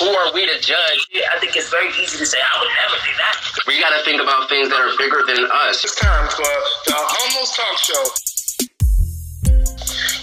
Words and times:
who 0.00 0.08
are 0.08 0.32
we 0.32 0.46
to 0.48 0.58
judge? 0.64 1.08
I 1.12 1.38
think 1.38 1.54
it's 1.54 1.68
very 1.68 1.88
easy 2.00 2.16
to 2.16 2.24
say, 2.24 2.38
I 2.40 2.56
would 2.58 2.72
never 2.80 2.96
do 3.04 3.12
that. 3.20 3.36
We 3.68 3.78
got 3.78 3.92
to 3.92 4.02
think 4.02 4.22
about 4.22 4.48
things 4.48 4.70
that 4.72 4.80
are 4.80 4.96
bigger 4.96 5.20
than 5.28 5.44
us. 5.68 5.84
It's 5.84 5.94
time 6.00 6.26
for 6.32 6.48
the 6.88 6.96
Homos 6.96 7.52
Talk 7.52 7.76
Show. 7.76 8.04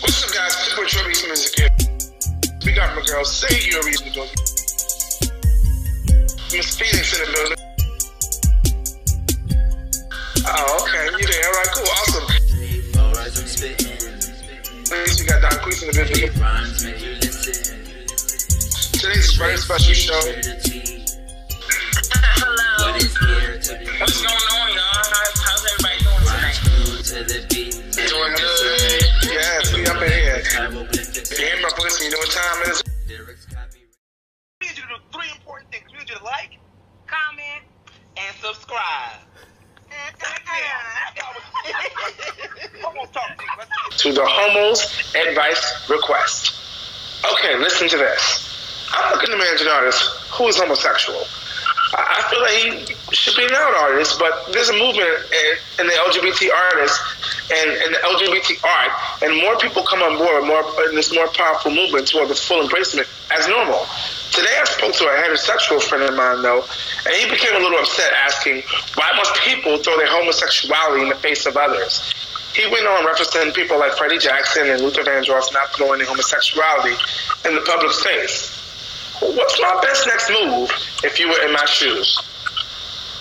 What's 0.02 0.26
up, 0.26 0.34
guys? 0.34 0.58
This 0.58 0.74
is 0.74 0.82
Trevor 0.90 1.12
Eastman 1.12 1.32
is 1.32 1.54
here. 1.54 1.70
We 2.66 2.74
got 2.74 2.96
my 2.96 3.06
girl. 3.06 3.24
Say 3.24 3.70
your 3.70 3.84
reason 3.86 4.08
to 4.08 4.14
do 4.14 4.22
Miss 6.58 6.74
Phoenix 6.74 7.14
in 7.14 7.22
the 7.22 7.30
building. 7.38 7.62
Oh, 10.50 10.82
okay. 10.82 11.06
You 11.06 11.28
there? 11.30 11.46
All 11.46 11.54
right, 11.54 11.70
cool. 11.78 11.86
Awesome. 11.86 12.26
Ladies, 14.90 15.22
we 15.22 15.26
got 15.28 15.42
Don 15.46 15.54
Queese 15.62 15.84
in 15.84 15.88
the 15.92 16.02
building. 16.02 17.77
Today's 19.08 19.36
a 19.36 19.40
very 19.40 19.56
special 19.56 19.94
show. 19.94 20.20
Hello. 22.20 22.92
What's 22.92 24.20
going 24.20 24.36
on, 24.36 24.68
y'all? 24.76 24.84
How's, 24.84 25.32
how's 25.48 25.64
everybody 25.64 25.96
doing 26.04 26.28
tonight? 26.28 26.60
Doing 27.96 28.36
good. 28.36 29.08
Yes, 29.32 29.72
we 29.74 29.88
up 29.88 30.04
in 30.04 30.12
here. 30.12 30.44
If 30.44 31.40
you 31.40 31.46
hear 31.46 31.56
my 31.62 31.72
voice, 31.80 32.04
you 32.04 32.12
know 32.12 32.18
what 32.18 32.32
time 32.32 32.64
it 32.64 32.68
is. 32.68 32.84
We 34.60 34.68
need 34.68 34.76
you 34.76 34.84
to 34.84 34.90
do 34.90 35.00
three 35.14 35.32
important 35.32 35.72
things. 35.72 35.86
We 35.90 36.00
need 36.00 36.10
you 36.10 36.18
to 36.18 36.24
like, 36.26 36.60
comment, 37.08 37.64
and 38.18 38.36
subscribe. 38.44 39.24
Almost 42.84 43.14
talk 43.14 43.38
to 43.38 43.42
you. 43.42 44.12
To 44.12 44.12
the 44.12 44.26
homo's 44.26 44.84
advice 45.16 45.90
request. 45.90 46.60
Okay, 47.32 47.58
listen 47.58 47.88
to 47.88 47.96
this. 47.96 48.47
I'm 48.98 49.14
looking 49.14 49.34
an 49.34 49.68
artist 49.68 50.02
who 50.34 50.48
is 50.48 50.58
homosexual. 50.58 51.22
I 51.94 52.20
feel 52.28 52.42
like 52.44 52.84
he 52.90 53.16
should 53.16 53.38
be 53.38 53.46
an 53.46 53.56
out 53.56 53.74
artist, 53.76 54.20
but 54.20 54.52
there's 54.52 54.70
a 54.70 54.76
movement 54.76 55.08
in, 55.32 55.48
in 55.80 55.88
the 55.88 55.96
LGBT 56.04 56.52
artists 56.52 57.00
and, 57.48 57.72
and 57.72 57.96
the 57.96 58.02
LGBT 58.04 58.60
art, 58.60 58.92
and 59.24 59.40
more 59.40 59.56
people 59.58 59.84
come 59.84 60.04
on 60.04 60.18
board, 60.18 60.44
more 60.44 60.66
in 60.90 60.96
this 60.96 61.16
more 61.16 61.28
powerful 61.30 61.72
movement 61.72 62.08
toward 62.08 62.28
the 62.28 62.36
full 62.36 62.60
embracement 62.60 63.08
as 63.32 63.48
normal. 63.48 63.80
Today 64.36 64.52
I 64.60 64.66
spoke 64.66 64.94
to 65.00 65.06
a 65.08 65.16
heterosexual 65.16 65.82
friend 65.82 66.04
of 66.04 66.16
mine 66.16 66.42
though, 66.42 66.66
and 67.06 67.14
he 67.16 67.30
became 67.30 67.56
a 67.56 67.60
little 67.64 67.80
upset 67.80 68.12
asking, 68.26 68.64
why 68.96 69.08
must 69.16 69.34
people 69.48 69.78
throw 69.78 69.96
their 69.96 70.12
homosexuality 70.12 71.04
in 71.04 71.10
the 71.10 71.16
face 71.16 71.46
of 71.46 71.56
others? 71.56 72.14
He 72.54 72.66
went 72.68 72.88
on 72.88 73.06
referencing 73.06 73.54
people 73.54 73.80
like 73.80 73.94
Freddie 73.94 74.18
Jackson 74.18 74.68
and 74.68 74.82
Luther 74.82 75.04
Vandross 75.04 75.54
not 75.54 75.72
throwing 75.76 76.00
their 76.00 76.08
homosexuality 76.08 76.96
in 77.46 77.56
the 77.56 77.62
public 77.62 77.92
space. 77.92 78.57
What's 79.22 79.60
my 79.62 79.80
best 79.82 80.08
next 80.08 80.30
move 80.30 80.70
if 81.04 81.20
you 81.20 81.28
were 81.30 81.42
in 81.46 81.52
my 81.52 81.66
shoes? 81.66 82.20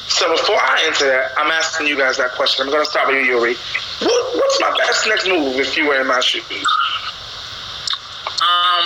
So 0.09 0.31
before 0.31 0.57
I 0.57 0.85
answer 0.87 1.07
that, 1.07 1.33
I'm 1.37 1.51
asking 1.51 1.87
you 1.87 1.97
guys 1.97 2.17
that 2.19 2.33
question. 2.33 2.65
I'm 2.65 2.73
going 2.73 2.85
to 2.85 2.91
start 2.91 3.09
with 3.09 3.17
you, 3.17 3.37
Yuri. 3.37 3.55
What, 4.01 4.37
what's 4.37 4.61
my 4.61 4.75
best 4.79 5.07
next 5.09 5.29
move 5.29 5.59
if 5.59 5.77
you 5.77 5.87
were 5.89 6.01
in 6.01 6.07
my 6.07 6.21
shoes? 6.21 6.45
Um, 8.41 8.85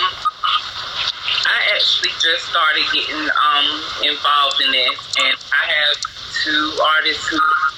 I 1.45 1.59
actually 1.75 2.11
just 2.19 2.47
started 2.47 2.83
getting 2.91 3.27
um 3.29 3.67
involved 4.03 4.61
in 4.65 4.71
this, 4.71 4.99
and 5.19 5.35
I 5.51 5.63
have 5.71 5.95
two 6.43 6.79
artists 6.97 7.27
who 7.27 7.37
are 7.37 7.71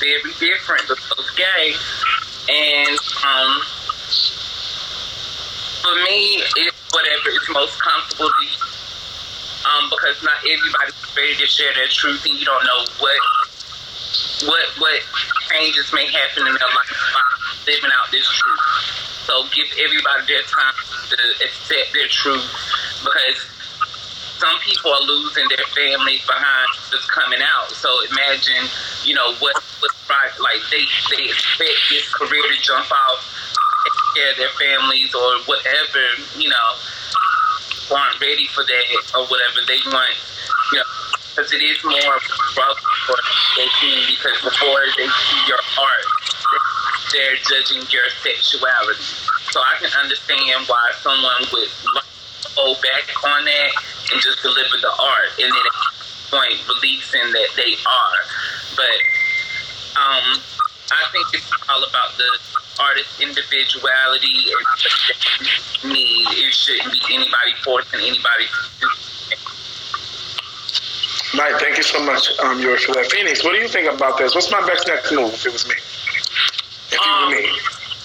very 0.00 0.32
different, 0.38 0.82
but 0.88 0.98
both 1.16 1.36
gay, 1.36 1.74
and 2.48 2.98
um, 3.24 3.62
for 5.82 5.94
me, 6.04 6.42
it's 6.56 6.77
whatever 6.98 7.30
is 7.30 7.46
most 7.54 7.78
comfortable 7.78 8.26
to 8.26 8.42
you. 8.42 8.58
Um, 9.62 9.90
because 9.90 10.18
not 10.22 10.38
everybody's 10.42 10.98
ready 11.14 11.34
to 11.38 11.46
share 11.46 11.70
their 11.74 11.90
truth, 11.90 12.24
and 12.26 12.34
you 12.34 12.46
don't 12.46 12.64
know 12.64 12.82
what 12.98 13.20
what 14.46 14.66
what 14.78 14.98
changes 15.50 15.92
may 15.92 16.06
happen 16.06 16.46
in 16.46 16.54
their 16.54 16.72
life 16.74 16.94
by 17.14 17.26
living 17.66 17.90
out 17.94 18.10
this 18.10 18.26
truth. 18.26 18.64
So 19.26 19.44
give 19.52 19.66
everybody 19.76 20.24
their 20.30 20.46
time 20.46 20.74
to 21.10 21.18
accept 21.44 21.92
their 21.92 22.08
truth 22.08 22.46
because 23.02 23.38
some 24.38 24.58
people 24.62 24.94
are 24.94 25.02
losing 25.02 25.44
their 25.50 25.66
families 25.74 26.22
behind 26.24 26.68
just 26.90 27.10
coming 27.10 27.42
out. 27.42 27.68
So 27.74 27.90
imagine, 28.14 28.70
you 29.04 29.14
know, 29.14 29.34
what 29.42 29.58
what's 29.82 29.98
right 30.08 30.30
like 30.38 30.62
they 30.70 30.86
they 31.10 31.28
expect 31.28 31.78
this 31.90 32.06
career 32.14 32.46
to 32.46 32.58
jump 32.62 32.86
off, 32.90 33.20
care 34.18 34.30
of 34.34 34.36
their 34.36 34.54
families 34.58 35.14
or 35.14 35.38
whatever, 35.46 36.02
you 36.34 36.50
know, 36.50 36.68
aren't 37.94 38.20
ready 38.20 38.46
for 38.50 38.64
that 38.66 38.84
or 39.14 39.24
whatever 39.30 39.62
they 39.66 39.78
want, 39.86 40.18
you 40.72 40.78
know, 40.78 40.90
because 41.30 41.52
it 41.54 41.62
is 41.62 41.78
more 41.84 42.18
rough 42.58 42.80
for 43.06 43.16
they 43.56 43.66
see 43.80 44.18
because 44.18 44.38
before 44.42 44.82
they 44.98 45.06
see 45.06 45.40
your 45.46 45.62
art, 45.78 46.08
they're 47.14 47.38
judging 47.46 47.82
your 47.90 48.06
sexuality. 48.20 49.06
So 49.54 49.62
I 49.62 49.78
can 49.80 49.90
understand 50.02 50.66
why 50.66 50.92
someone 51.00 51.46
would 51.54 51.70
hold 52.58 52.82
back 52.82 53.06
on 53.24 53.44
that 53.44 53.70
and 54.12 54.20
just 54.20 54.42
deliver 54.42 54.76
the 54.82 54.92
art, 54.98 55.30
and 55.38 55.48
then 55.48 55.64
at 55.64 55.74
point 56.28 56.60
releasing 56.68 57.24
that 57.32 57.50
they 57.56 57.72
are. 57.86 58.20
But 58.76 58.98
um, 59.96 60.26
I 60.92 61.02
think 61.10 61.26
it's 61.32 61.50
all 61.70 61.82
about 61.82 62.12
the 62.18 62.28
artist's 62.80 63.20
individuality 63.20 64.52
and 64.52 65.92
need. 65.92 66.26
It 66.30 66.54
shouldn't 66.54 66.92
be 66.92 67.00
anybody 67.14 67.52
forcing 67.64 68.00
anybody 68.00 68.46
to 68.46 68.80
do. 68.80 68.88
Mike, 71.36 71.60
thank 71.60 71.76
you 71.76 71.82
so 71.82 72.02
much, 72.04 72.30
um, 72.40 72.58
Yuri, 72.60 72.78
for 72.78 72.94
that. 72.94 73.10
Phoenix, 73.12 73.44
what 73.44 73.52
do 73.52 73.58
you 73.58 73.68
think 73.68 73.90
about 73.90 74.18
this? 74.18 74.34
What's 74.34 74.50
my 74.50 74.64
best 74.66 74.86
next 74.88 75.12
move 75.12 75.32
if 75.34 75.46
it 75.46 75.52
was 75.52 75.68
me? 75.68 75.74
If 75.76 76.92
you 76.92 76.98
were 77.00 77.26
Um, 77.26 77.30
me. 77.32 77.50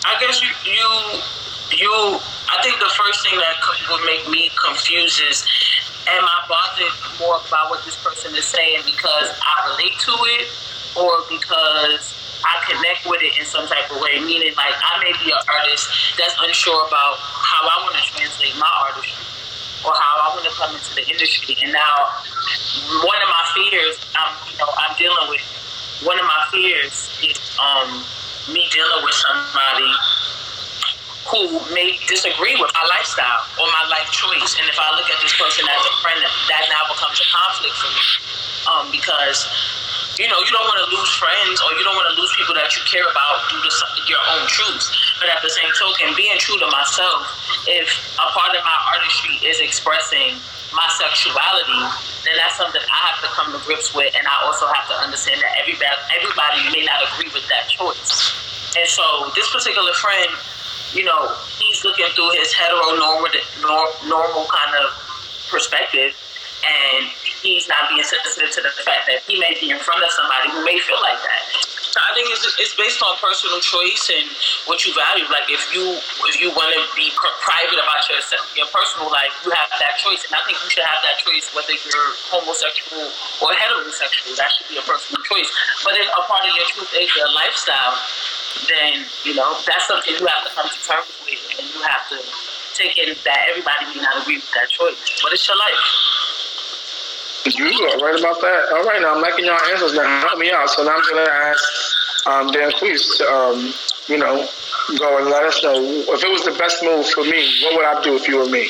I 0.05 0.19
guess 0.19 0.41
you, 0.43 0.49
you, 0.67 1.21
you. 1.79 2.19
I 2.51 2.61
think 2.61 2.77
the 2.79 2.91
first 2.93 3.23
thing 3.23 3.39
that 3.39 3.55
would 3.89 4.05
make 4.05 4.27
me 4.29 4.51
confused 4.67 5.21
is, 5.29 5.45
am 6.07 6.23
I 6.23 6.37
bothered 6.49 6.93
more 7.19 7.39
about 7.47 7.69
what 7.71 7.83
this 7.85 7.95
person 8.03 8.35
is 8.35 8.45
saying 8.45 8.81
because 8.85 9.31
I 9.39 9.71
relate 9.71 9.97
to 10.03 10.13
it, 10.37 10.47
or 10.99 11.23
because 11.29 12.12
I 12.43 12.59
connect 12.67 13.07
with 13.07 13.23
it 13.23 13.39
in 13.39 13.45
some 13.45 13.67
type 13.67 13.89
of 13.91 13.99
way? 13.99 14.19
Meaning, 14.19 14.53
like 14.55 14.75
I 14.75 14.99
may 14.99 15.11
be 15.23 15.31
an 15.31 15.43
artist 15.47 15.87
that's 16.19 16.35
unsure 16.39 16.87
about 16.87 17.15
how 17.19 17.63
I 17.63 17.75
want 17.87 17.95
to 17.95 18.03
translate 18.13 18.55
my 18.59 18.69
artistry, 18.83 19.15
or 19.87 19.95
how 19.95 20.13
I 20.23 20.35
want 20.35 20.45
to 20.47 20.53
come 20.55 20.75
into 20.75 20.91
the 20.95 21.05
industry. 21.07 21.55
And 21.63 21.71
now, 21.71 21.95
one 23.03 23.19
of 23.23 23.29
my 23.31 23.43
fears, 23.55 23.95
I'm, 24.15 24.31
you 24.51 24.57
know, 24.59 24.69
I'm 24.77 24.93
dealing 24.97 25.27
with. 25.29 25.43
One 26.03 26.19
of 26.19 26.27
my 26.27 26.41
fears 26.51 27.15
is 27.23 27.39
um, 27.55 28.03
me 28.51 28.67
dealing 28.75 29.01
with 29.07 29.15
somebody 29.15 29.87
who 31.31 31.55
may 31.71 31.95
disagree 32.11 32.59
with 32.59 32.71
my 32.75 32.83
lifestyle 32.91 33.47
or 33.55 33.67
my 33.71 33.87
life 33.87 34.11
choice. 34.11 34.59
And 34.59 34.67
if 34.67 34.75
I 34.75 34.91
look 34.99 35.07
at 35.07 35.15
this 35.23 35.31
person 35.39 35.63
as 35.63 35.83
a 35.87 35.95
friend, 36.03 36.19
that 36.19 36.63
now 36.67 36.83
becomes 36.91 37.23
a 37.23 37.27
conflict 37.31 37.75
for 37.79 37.91
me. 37.95 38.05
Um, 38.67 38.91
because, 38.91 39.47
you 40.21 40.29
know, 40.29 40.37
you 40.45 40.51
don't 40.53 40.67
want 40.69 40.77
to 40.85 40.89
lose 40.93 41.11
friends 41.17 41.57
or 41.65 41.73
you 41.73 41.81
don't 41.81 41.97
want 41.97 42.05
to 42.13 42.17
lose 42.19 42.29
people 42.37 42.53
that 42.53 42.69
you 42.77 42.81
care 42.85 43.05
about 43.09 43.49
due 43.49 43.57
to 43.57 43.71
some, 43.73 43.89
your 44.05 44.21
own 44.37 44.45
truths. 44.45 44.93
But 45.17 45.29
at 45.33 45.41
the 45.41 45.49
same 45.49 45.71
token, 45.73 46.13
being 46.13 46.37
true 46.37 46.57
to 46.61 46.69
myself, 46.69 47.25
if 47.65 47.89
a 48.21 48.27
part 48.29 48.53
of 48.53 48.61
my 48.61 48.77
artistry 48.93 49.41
is 49.41 49.57
expressing 49.57 50.37
my 50.73 50.85
sexuality, 51.01 51.81
then 52.25 52.37
that's 52.37 52.57
something 52.61 52.81
I 52.81 52.99
have 53.09 53.19
to 53.25 53.29
come 53.33 53.49
to 53.57 53.59
grips 53.65 53.93
with. 53.97 54.13
And 54.13 54.25
I 54.29 54.35
also 54.45 54.69
have 54.69 54.85
to 54.93 54.95
understand 55.01 55.41
that 55.41 55.57
everybody, 55.57 55.97
everybody 56.13 56.61
may 56.69 56.85
not 56.85 57.01
agree 57.09 57.33
with 57.33 57.45
that 57.49 57.65
choice. 57.73 58.33
And 58.77 58.85
so 58.89 59.33
this 59.33 59.49
particular 59.49 59.93
friend, 59.97 60.29
you 60.93 61.05
know, 61.05 61.33
he's 61.57 61.81
looking 61.81 62.05
through 62.13 62.37
his 62.37 62.53
heteronormal 62.53 63.33
nor- 63.65 63.93
normal 64.05 64.45
kind 64.45 64.73
of 64.77 64.93
perspective, 65.49 66.13
and 66.65 67.09
he's 67.43 67.67
not 67.67 67.91
being 67.91 68.03
sensitive 68.03 68.49
to 68.55 68.61
the 68.63 68.71
fact 68.87 69.05
that 69.11 69.19
he 69.27 69.37
may 69.39 69.53
be 69.59 69.69
in 69.69 69.79
front 69.79 70.01
of 70.01 70.09
somebody 70.15 70.49
who 70.49 70.63
may 70.63 70.79
feel 70.79 70.99
like 71.03 71.19
that. 71.21 71.43
I 71.93 72.09
think 72.17 72.29
it's, 72.33 72.41
it's 72.57 72.73
based 72.73 73.01
on 73.05 73.13
personal 73.21 73.61
choice 73.61 74.09
and 74.09 74.25
what 74.65 74.81
you 74.81 74.93
value. 74.97 75.29
Like 75.29 75.45
if 75.49 75.61
you 75.73 75.97
if 76.25 76.41
you 76.41 76.49
want 76.57 76.73
to 76.73 76.81
be 76.97 77.13
pr- 77.13 77.37
private 77.41 77.77
about 77.77 78.01
your 78.09 78.17
your 78.57 78.69
personal 78.73 79.13
life, 79.13 79.29
you 79.45 79.53
have 79.53 79.69
that 79.77 80.01
choice, 80.01 80.25
and 80.25 80.33
I 80.33 80.41
think 80.45 80.57
you 80.57 80.69
should 80.73 80.85
have 80.89 81.01
that 81.05 81.21
choice 81.21 81.53
whether 81.53 81.73
you're 81.73 82.11
homosexual 82.33 83.13
or 83.45 83.53
heterosexual. 83.53 84.33
That 84.37 84.49
should 84.57 84.69
be 84.73 84.77
a 84.81 84.85
personal 84.85 85.21
choice. 85.21 85.49
But 85.85 85.93
if 85.97 86.09
a 86.09 86.21
part 86.25 86.45
of 86.45 86.53
your 86.57 86.65
truth 86.73 86.93
is 86.97 87.09
your 87.13 87.29
lifestyle, 87.37 87.93
then 88.69 89.05
you 89.25 89.37
know 89.37 89.53
that's 89.65 89.85
something 89.85 90.17
you 90.17 90.25
have 90.25 90.49
to 90.49 90.51
come 90.57 90.65
to 90.65 90.79
terms 90.81 91.09
with, 91.25 91.41
and 91.61 91.65
you 91.65 91.81
have 91.85 92.09
to 92.09 92.17
take 92.73 92.97
in 92.97 93.13
that 93.25 93.45
everybody 93.49 93.85
may 93.93 94.01
not 94.01 94.17
agree 94.21 94.41
with 94.41 94.53
that 94.57 94.69
choice, 94.69 94.97
but 95.21 95.29
it's 95.33 95.45
your 95.45 95.57
life. 95.57 96.12
You 97.45 97.65
are 97.65 97.99
right 97.99 98.17
about 98.17 98.39
that. 98.41 98.71
All 98.73 98.83
right, 98.83 99.01
now 99.01 99.15
I'm 99.15 99.21
liking 99.21 99.45
y'all 99.45 99.59
answers 99.71 99.93
now. 99.93 100.19
Help 100.21 100.39
me 100.39 100.51
out. 100.51 100.69
So 100.69 100.83
now 100.83 100.95
I'm 100.95 101.03
going 101.03 101.25
to 101.25 101.31
ask 101.31 101.63
um, 102.25 102.51
Dan 102.51 102.71
Queese 102.79 103.17
to, 103.17 103.25
um, 103.25 103.73
you 104.07 104.17
know, 104.17 104.47
go 104.97 105.17
and 105.17 105.27
let 105.27 105.43
us 105.43 105.61
know 105.63 105.75
if 105.75 106.23
it 106.23 106.29
was 106.29 106.45
the 106.45 106.55
best 106.57 106.83
move 106.83 107.05
for 107.07 107.23
me, 107.23 107.59
what 107.63 107.75
would 107.77 107.85
I 107.85 108.01
do 108.03 108.15
if 108.15 108.27
you 108.27 108.37
were 108.37 108.47
me? 108.47 108.69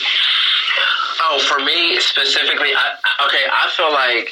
Oh, 1.21 1.39
for 1.47 1.63
me 1.63 1.99
specifically, 1.99 2.69
I, 2.75 2.97
okay, 3.25 3.45
I 3.49 3.71
feel 3.75 3.91
like 3.91 4.29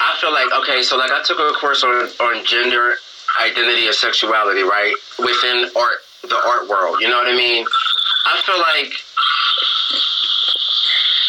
I 0.00 0.16
feel 0.20 0.32
like 0.32 0.48
okay, 0.62 0.82
so 0.82 0.96
like 0.96 1.10
I 1.10 1.22
took 1.22 1.38
a 1.38 1.52
course 1.58 1.84
on 1.84 2.08
on 2.20 2.44
gender 2.44 2.94
identity 3.42 3.86
and 3.86 3.94
sexuality, 3.94 4.62
right? 4.62 4.94
Within 5.18 5.70
art 5.76 5.98
the 6.22 6.36
art 6.36 6.68
world. 6.68 6.98
You 7.00 7.08
know 7.08 7.18
what 7.18 7.28
I 7.28 7.36
mean? 7.36 7.66
I 8.26 8.40
feel 8.44 8.58
like 8.58 8.92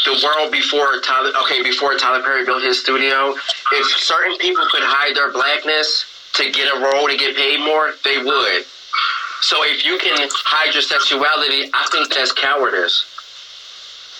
the 0.07 0.24
world 0.24 0.51
before 0.51 1.00
Tyler 1.01 1.31
okay, 1.44 1.62
before 1.62 1.95
Tyler 1.98 2.24
Perry 2.24 2.45
built 2.45 2.63
his 2.63 2.80
studio, 2.80 3.36
if 3.74 3.88
certain 4.00 4.38
people 4.38 4.65
could 4.71 4.83
hide 4.83 5.15
their 5.15 5.31
blackness 5.31 6.06
to 6.36 6.50
get 6.51 6.74
a 6.74 6.80
role 6.80 7.07
to 7.07 7.18
get 7.18 7.36
paid 7.36 7.59
more, 7.59 7.94
they 8.04 8.18
would. 8.18 8.63
So 9.42 9.63
if 9.63 9.86
you 9.86 9.98
can 9.98 10.30
hide 10.45 10.74
your 10.74 10.81
sexuality, 10.81 11.69
I 11.74 11.88
think 11.92 12.13
that's 12.13 12.31
cowardice. 12.31 13.06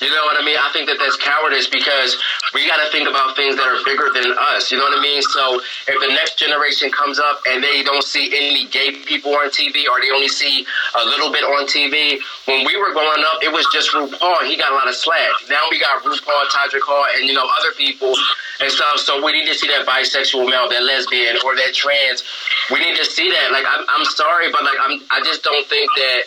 You 0.01 0.13
know 0.13 0.25
what 0.29 0.38
I 0.38 0.45
mean? 0.45 0.57
I 0.61 0.69
think 0.73 0.85
that 0.89 1.01
that's 1.01 1.17
cowardice 1.17 1.65
because 1.65 2.13
we 2.53 2.69
got 2.69 2.77
to 2.85 2.89
think 2.94 3.09
about 3.09 3.33
things 3.33 3.57
that 3.57 3.65
are 3.65 3.81
bigger 3.81 4.13
than 4.13 4.29
us. 4.53 4.69
You 4.69 4.77
know 4.77 4.85
what 4.85 4.97
I 4.97 5.01
mean? 5.01 5.21
So 5.33 5.57
if 5.89 5.97
the 5.97 6.13
next 6.13 6.38
generation 6.38 6.94
comes 6.94 7.17
up 7.17 7.41
and 7.49 7.63
they 7.63 7.81
don't 7.81 8.05
see 8.05 8.29
any 8.29 8.69
gay 8.69 8.94
people 9.09 9.33
on 9.33 9.49
TV 9.49 9.89
or 9.89 9.97
they 9.97 10.13
only 10.13 10.29
see 10.29 10.65
a 11.01 11.03
little 11.05 11.33
bit 11.33 11.41
on 11.41 11.65
TV, 11.65 12.21
when 12.45 12.61
we 12.61 12.77
were 12.77 12.94
growing 12.94 13.25
up, 13.25 13.41
it 13.41 13.49
was 13.49 13.65
just 13.73 13.89
RuPaul. 13.89 14.45
He 14.45 14.53
got 14.53 14.71
a 14.71 14.77
lot 14.77 14.88
of 14.88 14.94
slack. 14.94 15.33
Now 15.49 15.65
we 15.73 15.81
got 15.81 16.05
RuPaul, 16.05 16.45
Todrick 16.53 16.85
Hall, 16.85 17.05
and 17.17 17.25
you 17.25 17.33
know 17.33 17.45
other 17.57 17.73
people 17.73 18.13
and 18.61 18.69
stuff. 18.69 19.01
So 19.01 19.23
we 19.25 19.33
need 19.33 19.49
to 19.49 19.57
see 19.57 19.67
that 19.67 19.85
bisexual 19.89 20.45
male, 20.45 20.69
that 20.69 20.83
lesbian, 20.85 21.41
or 21.41 21.57
that 21.57 21.73
trans. 21.73 22.21
We 22.69 22.79
need 22.79 22.95
to 22.97 23.05
see 23.05 23.29
that. 23.33 23.49
Like 23.51 23.65
I'm, 23.65 23.81
I'm 23.89 24.05
sorry, 24.13 24.51
but 24.53 24.61
like 24.61 24.77
I'm, 24.77 25.01
I 25.09 25.25
just 25.25 25.41
don't 25.41 25.65
think 25.65 25.89
that 25.97 26.21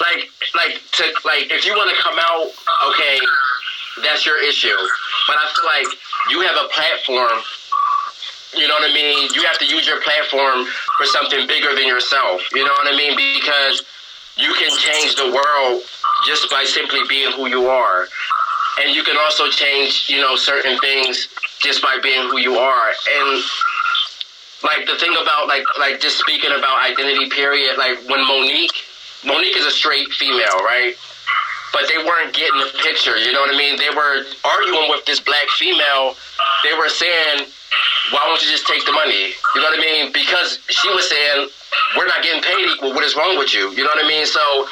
like 0.00 0.30
like 0.54 0.80
to 0.98 1.04
like 1.24 1.50
if 1.50 1.64
you 1.64 1.72
want 1.72 1.90
to 1.90 1.98
come 2.02 2.18
out, 2.18 2.50
okay, 2.90 3.18
that's 4.02 4.26
your 4.26 4.42
issue. 4.42 4.76
But 5.26 5.36
I 5.38 5.44
feel 5.54 5.66
like 5.66 5.88
you 6.30 6.40
have 6.42 6.56
a 6.56 6.68
platform. 6.68 7.38
You 8.54 8.68
know 8.68 8.74
what 8.74 8.88
I 8.88 8.94
mean? 8.94 9.30
You 9.34 9.42
have 9.42 9.58
to 9.58 9.66
use 9.66 9.86
your 9.86 10.00
platform 10.02 10.66
for 10.96 11.06
something 11.06 11.46
bigger 11.46 11.74
than 11.74 11.86
yourself. 11.86 12.42
You 12.54 12.64
know 12.64 12.72
what 12.72 12.86
I 12.86 12.96
mean? 12.96 13.16
Because 13.16 13.82
you 14.36 14.54
can 14.54 14.70
change 14.78 15.16
the 15.16 15.26
world 15.26 15.82
just 16.26 16.50
by 16.50 16.64
simply 16.64 17.00
being 17.08 17.32
who 17.32 17.48
you 17.48 17.66
are. 17.66 18.06
And 18.80 18.94
you 18.94 19.02
can 19.02 19.16
also 19.16 19.48
change, 19.48 20.06
you 20.08 20.20
know, 20.20 20.36
certain 20.36 20.78
things 20.78 21.28
just 21.60 21.82
by 21.82 21.98
being 22.02 22.28
who 22.28 22.38
you 22.38 22.54
are. 22.56 22.90
And 23.10 23.42
like 24.62 24.86
the 24.86 24.96
thing 24.98 25.14
about 25.20 25.46
like 25.46 25.64
like 25.78 26.00
just 26.00 26.18
speaking 26.18 26.50
about 26.50 26.82
identity 26.82 27.28
period, 27.30 27.76
like 27.76 27.98
when 28.08 28.20
Mo'Nique 28.26 28.83
Mo'Nique 29.24 29.56
is 29.56 29.66
a 29.66 29.70
straight 29.70 30.08
female, 30.12 30.60
right? 30.60 30.94
But 31.72 31.88
they 31.88 31.98
weren't 31.98 32.32
getting 32.32 32.60
the 32.60 32.70
picture. 32.82 33.16
You 33.16 33.32
know 33.32 33.40
what 33.40 33.54
I 33.54 33.58
mean? 33.58 33.76
They 33.76 33.90
were 33.90 34.22
arguing 34.44 34.88
with 34.90 35.04
this 35.06 35.18
black 35.18 35.48
female. 35.58 36.14
They 36.62 36.72
were 36.76 36.88
saying, 36.88 37.50
"Why 38.12 38.22
won't 38.28 38.42
you 38.44 38.48
just 38.48 38.66
take 38.66 38.84
the 38.86 38.92
money?" 38.92 39.34
You 39.54 39.60
know 39.60 39.68
what 39.70 39.78
I 39.78 39.82
mean? 39.82 40.12
Because 40.12 40.60
she 40.70 40.88
was 40.90 41.08
saying, 41.08 41.48
"We're 41.96 42.06
not 42.06 42.22
getting 42.22 42.42
paid 42.42 42.68
equal. 42.70 42.94
What 42.94 43.02
is 43.02 43.16
wrong 43.16 43.36
with 43.38 43.52
you?" 43.52 43.72
You 43.72 43.82
know 43.82 43.90
what 43.90 44.04
I 44.04 44.06
mean? 44.06 44.24
So 44.26 44.68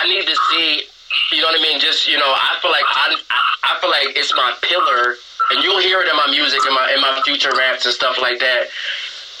I 0.00 0.06
need 0.06 0.26
to 0.26 0.36
see. 0.50 0.86
You 1.32 1.42
know 1.42 1.48
what 1.48 1.58
I 1.58 1.62
mean? 1.62 1.80
Just 1.80 2.06
you 2.06 2.18
know, 2.18 2.30
I 2.30 2.58
feel 2.62 2.70
like 2.70 2.86
I, 2.86 3.16
I, 3.30 3.74
I 3.74 3.80
feel 3.80 3.90
like 3.90 4.14
it's 4.14 4.32
my 4.36 4.54
pillar, 4.62 5.16
and 5.50 5.64
you'll 5.64 5.80
hear 5.80 6.00
it 6.00 6.08
in 6.08 6.14
my 6.16 6.30
music, 6.30 6.60
in 6.64 6.72
my 6.74 6.92
in 6.94 7.00
my 7.00 7.20
future 7.24 7.50
raps 7.58 7.86
and 7.86 7.94
stuff 7.94 8.18
like 8.22 8.38
that. 8.38 8.70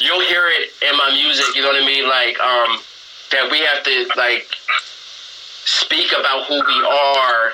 You'll 0.00 0.26
hear 0.26 0.48
it 0.48 0.72
in 0.82 0.96
my 0.96 1.12
music. 1.12 1.54
You 1.54 1.62
know 1.62 1.68
what 1.68 1.80
I 1.82 1.86
mean? 1.86 2.08
Like 2.08 2.40
um 2.40 2.80
that 3.30 3.50
we 3.50 3.60
have 3.60 3.82
to 3.84 4.08
like 4.16 4.48
speak 5.64 6.12
about 6.12 6.46
who 6.46 6.54
we 6.54 6.78
are 6.86 7.52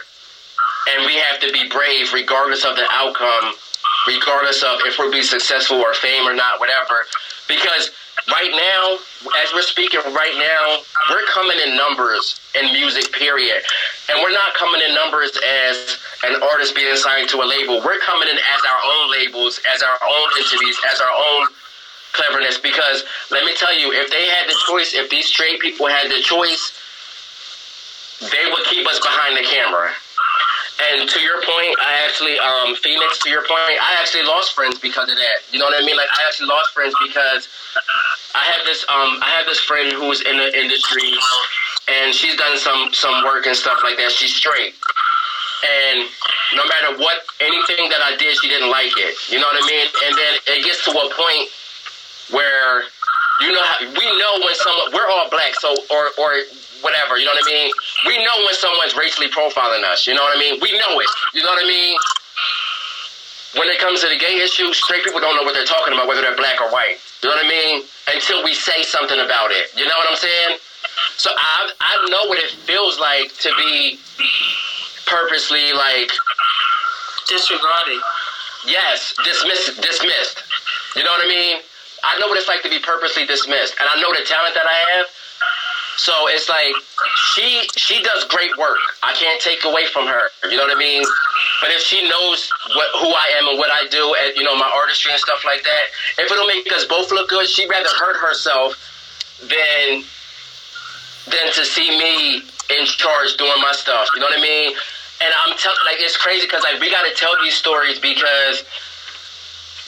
and 0.88 1.06
we 1.06 1.16
have 1.16 1.40
to 1.40 1.52
be 1.52 1.68
brave 1.68 2.12
regardless 2.12 2.64
of 2.64 2.76
the 2.76 2.86
outcome 2.90 3.54
regardless 4.06 4.62
of 4.62 4.78
if 4.84 4.98
we're 4.98 5.10
being 5.10 5.24
successful 5.24 5.78
or 5.78 5.92
fame 5.94 6.26
or 6.28 6.34
not 6.34 6.60
whatever. 6.60 7.06
Because 7.48 7.90
right 8.28 8.50
now 8.54 8.98
as 9.42 9.52
we're 9.52 9.62
speaking 9.62 10.00
right 10.14 10.34
now 10.38 10.78
we're 11.10 11.26
coming 11.26 11.58
in 11.66 11.76
numbers 11.76 12.40
in 12.58 12.72
music 12.72 13.12
period. 13.12 13.62
And 14.08 14.18
we're 14.22 14.32
not 14.32 14.54
coming 14.54 14.80
in 14.86 14.94
numbers 14.94 15.36
as 15.36 15.98
an 16.24 16.42
artist 16.42 16.74
being 16.74 16.94
signed 16.96 17.28
to 17.30 17.42
a 17.42 17.46
label. 17.46 17.82
We're 17.84 17.98
coming 17.98 18.28
in 18.28 18.38
as 18.38 18.60
our 18.64 18.80
own 18.82 19.10
labels 19.12 19.60
as 19.74 19.82
our 19.82 19.98
own 20.00 20.28
entities 20.38 20.78
as 20.92 21.00
our 21.00 21.10
own 21.10 21.48
cleverness 22.16 22.58
because 22.58 23.04
let 23.30 23.44
me 23.44 23.52
tell 23.54 23.76
you, 23.76 23.92
if 23.92 24.10
they 24.10 24.24
had 24.26 24.48
the 24.48 24.56
choice, 24.66 24.94
if 24.94 25.10
these 25.10 25.26
straight 25.26 25.60
people 25.60 25.86
had 25.86 26.10
the 26.10 26.20
choice, 26.20 26.72
they 28.20 28.44
would 28.50 28.64
keep 28.64 28.86
us 28.88 28.98
behind 28.98 29.36
the 29.36 29.44
camera. 29.44 29.92
And 30.76 31.08
to 31.08 31.20
your 31.20 31.40
point, 31.40 31.72
I 31.80 32.04
actually, 32.04 32.36
um, 32.38 32.76
Phoenix, 32.76 33.18
to 33.24 33.30
your 33.30 33.40
point, 33.48 33.80
I 33.80 33.96
actually 34.00 34.24
lost 34.24 34.52
friends 34.52 34.78
because 34.78 35.08
of 35.08 35.16
that. 35.16 35.38
You 35.50 35.58
know 35.58 35.64
what 35.64 35.80
I 35.80 35.84
mean? 35.84 35.96
Like 35.96 36.08
I 36.12 36.20
actually 36.28 36.48
lost 36.48 36.72
friends 36.72 36.92
because 37.00 37.48
I 38.34 38.44
have 38.52 38.64
this, 38.66 38.84
um, 38.88 39.16
I 39.24 39.32
have 39.40 39.46
this 39.46 39.60
friend 39.60 39.92
who's 39.92 40.20
in 40.20 40.36
the 40.36 40.52
industry, 40.52 41.16
and 41.88 42.12
she's 42.12 42.36
done 42.36 42.58
some 42.58 42.92
some 42.92 43.24
work 43.24 43.46
and 43.46 43.56
stuff 43.56 43.80
like 43.84 43.96
that. 43.96 44.12
She's 44.12 44.36
straight, 44.36 44.76
and 45.64 46.04
no 46.52 46.64
matter 46.68 47.00
what, 47.00 47.24
anything 47.40 47.88
that 47.88 48.04
I 48.04 48.16
did, 48.20 48.36
she 48.36 48.48
didn't 48.48 48.68
like 48.68 48.92
it. 49.00 49.16
You 49.32 49.40
know 49.40 49.48
what 49.48 49.56
I 49.56 49.66
mean? 49.66 49.86
And 50.04 50.12
then 50.12 50.32
it 50.60 50.64
gets 50.64 50.84
to 50.84 50.92
a 50.92 51.08
point 51.08 51.48
where 52.30 52.82
you 53.40 53.52
know 53.52 53.62
how, 53.62 53.78
we 53.84 54.06
know 54.18 54.32
when 54.40 54.54
someone 54.56 54.92
we're 54.92 55.08
all 55.08 55.28
black, 55.30 55.54
so 55.60 55.74
or 55.90 56.10
or 56.18 56.30
whatever, 56.80 57.18
you 57.18 57.24
know 57.24 57.32
what 57.32 57.44
I 57.44 57.50
mean? 57.50 57.70
We 58.06 58.16
know 58.24 58.36
when 58.44 58.54
someone's 58.54 58.96
racially 58.96 59.28
profiling 59.28 59.84
us, 59.84 60.06
you 60.06 60.14
know 60.14 60.22
what 60.22 60.36
I 60.36 60.40
mean? 60.40 60.60
We 60.60 60.72
know 60.72 61.00
it. 61.00 61.10
You 61.34 61.42
know 61.42 61.50
what 61.50 61.64
I 61.64 61.68
mean? 61.68 61.96
When 63.56 63.68
it 63.68 63.78
comes 63.80 64.00
to 64.02 64.08
the 64.08 64.18
gay 64.18 64.36
issue, 64.44 64.72
straight 64.74 65.04
people 65.04 65.20
don't 65.20 65.36
know 65.36 65.42
what 65.42 65.54
they're 65.54 65.64
talking 65.64 65.94
about, 65.94 66.06
whether 66.06 66.20
they're 66.20 66.36
black 66.36 66.60
or 66.60 66.68
white. 66.68 67.00
You 67.22 67.30
know 67.30 67.36
what 67.36 67.46
I 67.46 67.48
mean? 67.48 67.82
Until 68.12 68.44
we 68.44 68.52
say 68.52 68.82
something 68.82 69.18
about 69.18 69.50
it. 69.50 69.72
You 69.76 69.86
know 69.88 69.96
what 69.96 70.10
I'm 70.10 70.16
saying? 70.16 70.58
So 71.16 71.30
I 71.32 71.72
I 71.80 72.08
know 72.10 72.28
what 72.28 72.38
it 72.38 72.50
feels 72.68 73.00
like 73.00 73.32
to 73.40 73.50
be 73.56 73.98
purposely 75.06 75.72
like 75.72 76.10
disregarded. 77.28 78.00
Yes, 78.66 79.14
dismissed 79.24 79.80
dismissed. 79.80 80.42
You 80.94 81.04
know 81.04 81.10
what 81.10 81.24
I 81.24 81.28
mean? 81.28 81.56
I 82.06 82.18
know 82.18 82.30
what 82.30 82.38
it's 82.38 82.46
like 82.46 82.62
to 82.62 82.70
be 82.70 82.78
purposely 82.78 83.26
dismissed, 83.26 83.74
and 83.80 83.90
I 83.90 84.00
know 84.00 84.14
the 84.14 84.22
talent 84.22 84.54
that 84.54 84.66
I 84.66 84.78
have. 84.94 85.06
So 85.96 86.12
it's 86.28 86.48
like 86.48 86.76
she 87.34 87.66
she 87.74 88.02
does 88.02 88.24
great 88.24 88.54
work. 88.58 88.78
I 89.02 89.12
can't 89.14 89.40
take 89.40 89.64
away 89.64 89.86
from 89.86 90.06
her. 90.06 90.28
You 90.44 90.56
know 90.56 90.68
what 90.68 90.76
I 90.76 90.78
mean? 90.78 91.02
But 91.60 91.70
if 91.70 91.80
she 91.80 92.06
knows 92.06 92.52
what 92.76 92.88
who 93.00 93.10
I 93.10 93.32
am 93.40 93.48
and 93.48 93.58
what 93.58 93.72
I 93.72 93.88
do, 93.88 94.14
and 94.22 94.36
you 94.36 94.44
know 94.44 94.54
my 94.54 94.70
artistry 94.70 95.10
and 95.12 95.20
stuff 95.20 95.42
like 95.44 95.64
that, 95.64 95.84
if 96.22 96.30
it'll 96.30 96.46
make 96.46 96.70
us 96.72 96.84
both 96.84 97.10
look 97.10 97.28
good, 97.28 97.48
she'd 97.48 97.68
rather 97.68 97.90
hurt 97.98 98.16
herself 98.20 98.76
than 99.40 100.04
than 101.32 101.46
to 101.52 101.64
see 101.64 101.90
me 101.98 102.44
in 102.70 102.84
charge 102.86 103.36
doing 103.36 103.58
my 103.60 103.72
stuff. 103.72 104.08
You 104.14 104.20
know 104.20 104.26
what 104.26 104.38
I 104.38 104.42
mean? 104.42 104.76
And 105.20 105.32
I'm 105.42 105.56
telling 105.56 105.80
like 105.86 105.96
it's 105.98 106.16
crazy 106.16 106.46
because 106.46 106.62
like 106.62 106.78
we 106.78 106.90
got 106.90 107.08
to 107.08 107.14
tell 107.16 107.34
these 107.42 107.54
stories 107.54 107.98
because 107.98 108.62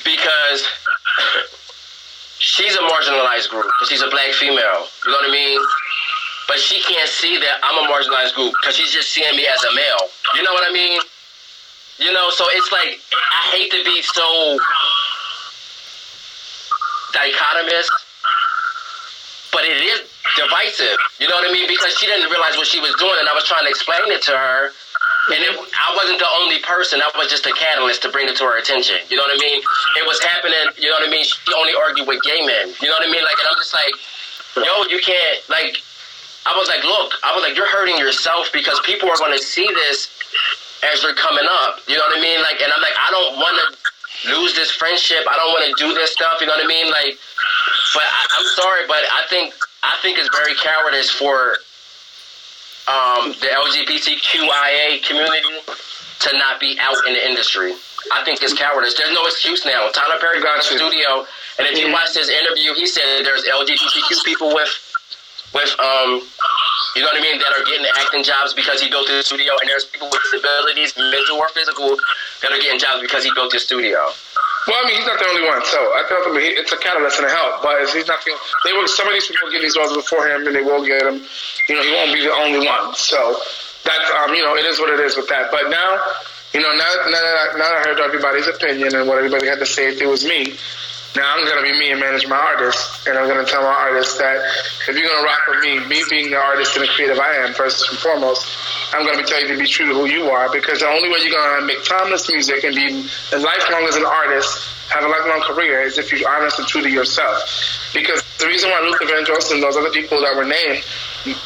because 0.04 0.64
she's 2.58 2.74
a 2.74 2.82
marginalized 2.90 3.48
group 3.54 3.70
because 3.70 3.88
she's 3.88 4.02
a 4.02 4.10
black 4.10 4.34
female. 4.34 4.90
You 5.06 5.14
know 5.14 5.22
what 5.22 5.30
I 5.30 5.32
mean? 5.32 5.62
But 6.50 6.58
she 6.58 6.82
can't 6.82 7.08
see 7.08 7.38
that 7.38 7.62
I'm 7.62 7.78
a 7.78 7.86
marginalized 7.86 8.34
group 8.34 8.52
because 8.58 8.74
she's 8.74 8.90
just 8.90 9.14
seeing 9.14 9.30
me 9.36 9.46
as 9.46 9.62
a 9.62 9.72
male. 9.74 10.10
You 10.34 10.42
know 10.42 10.52
what 10.52 10.66
I 10.66 10.72
mean? 10.72 10.98
You 12.02 12.12
know, 12.12 12.30
so 12.34 12.44
it's 12.50 12.72
like 12.72 12.98
I 13.14 13.42
hate 13.54 13.70
to 13.70 13.82
be 13.84 14.02
so 14.02 14.58
dichotomous, 17.14 17.86
but 19.52 19.62
it 19.64 19.78
is 19.78 20.02
divisive. 20.36 20.98
You 21.18 21.28
know 21.28 21.36
what 21.36 21.48
I 21.48 21.52
mean? 21.52 21.66
Because 21.68 21.94
she 21.98 22.06
didn't 22.06 22.30
realize 22.30 22.56
what 22.56 22.66
she 22.66 22.80
was 22.80 22.94
doing, 22.98 23.18
and 23.18 23.28
I 23.28 23.34
was 23.34 23.46
trying 23.46 23.64
to 23.64 23.70
explain 23.70 24.06
it 24.10 24.22
to 24.30 24.32
her, 24.32 24.70
and 25.34 25.40
it, 25.44 25.52
I 25.52 25.92
wasn't 25.96 26.18
the 26.18 26.30
only 26.40 26.62
person. 26.64 27.02
I 27.02 27.10
was 27.18 27.28
just 27.28 27.44
a 27.44 27.52
catalyst 27.52 28.02
to 28.02 28.08
bring 28.08 28.28
it 28.28 28.36
to 28.40 28.44
her 28.44 28.56
attention. 28.56 28.96
You 29.10 29.16
know 29.16 29.26
what 29.28 29.36
I 29.36 29.40
mean? 29.42 29.60
It 30.00 30.06
was 30.06 30.22
happening. 30.22 30.72
You 30.78 30.88
know 30.88 30.96
what 30.96 31.08
I 31.08 31.10
mean? 31.10 31.24
She 31.24 31.36
only 31.98 32.06
argued 32.06 32.08
with 32.08 32.22
gay 32.22 32.46
men. 32.46 32.74
You 32.80 32.88
know 32.88 32.94
what 32.94 33.08
I 33.08 33.10
mean? 33.10 33.22
Like, 33.22 33.38
and 33.38 33.48
I'm 33.48 33.56
just 33.58 33.74
like, 33.74 33.94
yo, 34.56 34.84
you 34.90 35.00
can't 35.02 35.48
like. 35.48 35.82
I 36.46 36.56
was 36.56 36.68
like, 36.68 36.82
look, 36.84 37.12
I 37.24 37.34
was 37.34 37.42
like, 37.42 37.56
you're 37.56 37.68
hurting 37.68 37.98
yourself 37.98 38.48
because 38.52 38.80
people 38.86 39.10
are 39.10 39.18
going 39.18 39.36
to 39.36 39.42
see 39.42 39.68
this 39.84 40.08
as 40.80 41.02
you're 41.02 41.14
coming 41.14 41.44
up. 41.44 41.80
You 41.88 41.98
know 41.98 42.04
what 42.08 42.16
I 42.16 42.22
mean? 42.22 42.40
Like, 42.40 42.62
and 42.62 42.72
I'm 42.72 42.80
like, 42.80 42.96
I 42.96 43.10
don't 43.10 43.36
want 43.36 43.58
to 43.60 44.32
lose 44.32 44.54
this 44.54 44.70
friendship. 44.70 45.28
I 45.28 45.36
don't 45.36 45.52
want 45.52 45.68
to 45.68 45.74
do 45.76 45.92
this 45.92 46.12
stuff. 46.12 46.40
You 46.40 46.46
know 46.46 46.56
what 46.56 46.64
I 46.64 46.68
mean? 46.68 46.88
Like, 46.88 47.18
but 47.92 48.06
I, 48.06 48.20
I'm 48.38 48.46
sorry, 48.56 48.86
but 48.88 49.02
I 49.12 49.28
think 49.28 49.52
I 49.82 49.98
think 50.00 50.18
it's 50.18 50.30
very 50.32 50.54
cowardice 50.56 51.10
for 51.10 51.58
um, 52.88 53.36
the 53.44 53.52
LGBTQIA 53.52 55.04
community 55.04 55.60
to 56.20 56.38
not 56.38 56.58
be 56.58 56.78
out 56.80 56.96
in 57.06 57.12
the 57.12 57.28
industry. 57.28 57.74
I 58.12 58.24
think 58.24 58.42
it's 58.42 58.54
cowardice. 58.54 58.94
There's 58.94 59.12
no 59.12 59.26
excuse 59.26 59.66
now. 59.66 59.90
Tyler 59.92 60.18
Perry 60.20 60.40
got 60.40 60.54
in 60.54 60.58
the 60.58 60.80
studio, 60.80 61.26
and 61.58 61.66
if 61.66 61.78
you 61.78 61.92
watch 61.92 62.14
his 62.14 62.28
interview, 62.28 62.74
he 62.74 62.86
said 62.86 63.24
there's 63.24 63.44
LGBTQ 63.44 64.24
people 64.24 64.54
with 64.54 64.70
with 65.54 65.74
um 65.80 66.22
You 66.96 67.02
know 67.02 67.14
what 67.14 67.20
I 67.20 67.22
mean? 67.22 67.38
That 67.38 67.54
are 67.54 67.62
getting 67.64 67.86
acting 67.94 68.24
jobs 68.24 68.54
because 68.54 68.80
he 68.80 68.90
built 68.90 69.06
his 69.08 69.26
studio, 69.26 69.54
and 69.60 69.70
there's 69.70 69.84
people 69.86 70.08
with 70.10 70.18
disabilities, 70.26 70.96
mental 70.98 71.38
or 71.38 71.48
physical, 71.54 71.94
that 72.42 72.50
are 72.50 72.58
getting 72.58 72.80
jobs 72.80 73.02
because 73.02 73.22
he 73.22 73.30
built 73.34 73.52
his 73.52 73.62
studio. 73.62 74.10
Well, 74.66 74.76
I 74.82 74.88
mean, 74.88 74.96
he's 75.00 75.06
not 75.06 75.18
the 75.18 75.28
only 75.30 75.46
one. 75.46 75.64
So 75.64 75.78
I 75.78 76.04
feel 76.08 76.20
like 76.34 76.58
it's 76.58 76.72
a 76.72 76.76
catalyst 76.76 77.18
and 77.22 77.26
a 77.26 77.30
help, 77.30 77.62
but 77.62 77.86
he's 77.88 78.06
not 78.06 78.20
the. 78.24 78.32
They 78.64 78.72
will. 78.72 78.88
Some 78.88 79.06
of 79.06 79.14
these 79.14 79.28
people 79.28 79.48
get 79.50 79.62
these 79.62 79.76
roles 79.78 79.94
before 79.94 80.28
him, 80.28 80.46
and 80.46 80.54
they 80.56 80.60
will 80.60 80.84
get 80.84 81.06
him. 81.06 81.22
You 81.68 81.74
know, 81.76 81.82
he 81.82 81.92
won't 81.92 82.12
be 82.12 82.20
the 82.20 82.34
only 82.34 82.66
one. 82.66 82.94
So 82.94 83.16
that's 83.84 84.08
um, 84.18 84.34
you 84.34 84.42
know, 84.42 84.56
it 84.56 84.66
is 84.66 84.78
what 84.80 84.90
it 84.90 85.00
is 85.00 85.16
with 85.16 85.28
that. 85.28 85.50
But 85.50 85.70
now, 85.70 86.02
you 86.52 86.60
know, 86.60 86.72
now, 86.74 86.90
now 87.08 87.20
that 87.22 87.36
I, 87.38 87.46
now 87.56 87.68
that 87.70 87.78
I 87.78 87.88
heard 87.88 88.00
everybody's 88.00 88.48
opinion 88.48 88.94
and 88.94 89.08
what 89.08 89.16
everybody 89.18 89.46
had 89.46 89.58
to 89.60 89.66
say, 89.66 89.88
if 89.88 90.02
it 90.02 90.06
was 90.06 90.24
me, 90.24 90.58
now 91.16 91.34
I'm 91.34 91.46
gonna 91.46 91.62
be 91.62 91.72
me 91.78 91.90
and 91.90 92.00
manage 92.00 92.26
my 92.28 92.36
artists, 92.36 93.06
and 93.06 93.16
I'm 93.16 93.26
gonna 93.28 93.44
tell 93.44 93.62
my 93.62 93.72
artists 93.72 94.18
that 94.18 94.36
if 94.88 94.94
you're 94.94 95.08
gonna 95.08 95.24
rock 95.24 95.40
with 95.48 95.60
me, 95.60 95.80
me 95.86 96.02
being 96.10 96.30
the 96.30 96.36
artist 96.36 96.76
and 96.76 96.84
the 96.84 96.88
creative 96.88 97.18
I 97.18 97.34
am 97.36 97.54
first 97.54 97.88
and 97.88 97.98
foremost, 97.98 98.46
I'm 98.92 99.06
gonna 99.06 99.18
be 99.18 99.24
telling 99.24 99.48
you 99.48 99.54
to 99.54 99.58
be 99.58 99.66
true 99.66 99.86
to 99.88 99.94
who 99.94 100.06
you 100.06 100.30
are 100.30 100.50
because 100.52 100.80
the 100.80 100.88
only 100.88 101.08
way 101.08 101.18
you're 101.22 101.34
gonna 101.34 101.66
make 101.66 101.82
timeless 101.84 102.28
music 102.30 102.64
and 102.64 102.74
be 102.74 103.08
as 103.32 103.42
lifelong 103.42 103.84
as 103.84 103.96
an 103.96 104.04
artist, 104.04 104.68
have 104.90 105.04
a 105.04 105.08
lifelong 105.08 105.40
career, 105.42 105.80
is 105.82 105.98
if 105.98 106.12
you're 106.12 106.28
honest 106.28 106.58
and 106.58 106.68
true 106.68 106.82
to 106.82 106.90
yourself. 106.90 107.42
Because 107.94 108.22
the 108.38 108.46
reason 108.46 108.70
why 108.70 108.80
Luther 108.80 109.12
Vandross 109.12 109.50
and 109.52 109.62
those 109.62 109.76
other 109.76 109.90
people 109.90 110.20
that 110.20 110.36
were 110.36 110.44
named 110.44 110.84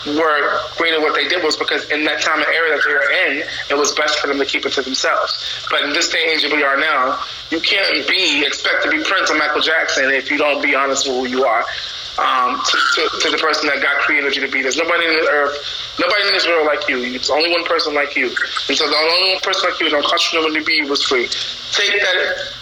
were 0.07 0.61
great 0.77 0.95
at 0.95 1.01
what 1.01 1.15
they 1.15 1.29
did 1.29 1.43
was 1.43 1.57
because 1.57 1.89
in 1.91 2.05
that 2.05 2.21
time 2.21 2.39
and 2.39 2.49
era 2.49 2.71
that 2.71 2.83
they 2.87 2.93
were 2.93 3.11
in, 3.31 3.49
it 3.71 3.79
was 3.79 3.93
best 3.93 4.19
for 4.19 4.27
them 4.27 4.39
to 4.39 4.45
keep 4.45 4.67
it 4.67 4.73
to 4.73 4.83
themselves. 4.83 5.67
But 5.71 5.83
in 5.83 5.93
this 5.93 6.09
day 6.11 6.23
and 6.23 6.33
age 6.33 6.43
that 6.43 6.53
we 6.53 6.63
are 6.63 6.77
now, 6.77 7.23
you 7.51 7.61
can't 7.61 8.07
be 8.09 8.45
expect 8.47 8.85
to 8.85 8.91
be 8.91 9.03
Prince 9.03 9.31
or 9.31 9.39
Michael 9.39 9.61
Jackson 9.61 10.11
if 10.11 10.31
you 10.31 10.39
don't 10.39 10.63
be 10.63 10.75
honest 10.75 11.07
with 11.07 11.17
who 11.17 11.27
you 11.27 11.45
are 11.45 11.65
um, 12.19 12.61
to, 12.61 12.77
to, 12.77 13.03
to, 13.25 13.31
the 13.31 13.41
person 13.41 13.69
that 13.73 13.81
God 13.81 13.97
created 14.05 14.37
you 14.37 14.45
to 14.45 14.53
be. 14.53 14.61
There's 14.61 14.77
nobody 14.77 15.07
in 15.07 15.13
the 15.17 15.29
earth, 15.33 15.57
nobody 15.99 16.29
in 16.29 16.33
this 16.35 16.47
world 16.47 16.67
like 16.67 16.87
you. 16.89 17.01
It's 17.17 17.31
only 17.31 17.51
one 17.51 17.65
person 17.65 17.95
like 17.95 18.17
you. 18.17 18.29
And 18.69 18.77
so 18.77 18.85
the 18.85 18.97
only 18.97 19.33
one 19.33 19.41
person 19.41 19.71
like 19.71 19.81
you 19.81 19.89
don't 19.89 20.05
cost 20.05 20.33
you 20.33 20.45
to 20.45 20.65
be 20.65 20.85
was 20.85 21.03
free. 21.03 21.25
Take 21.73 21.89
that, 21.89 22.17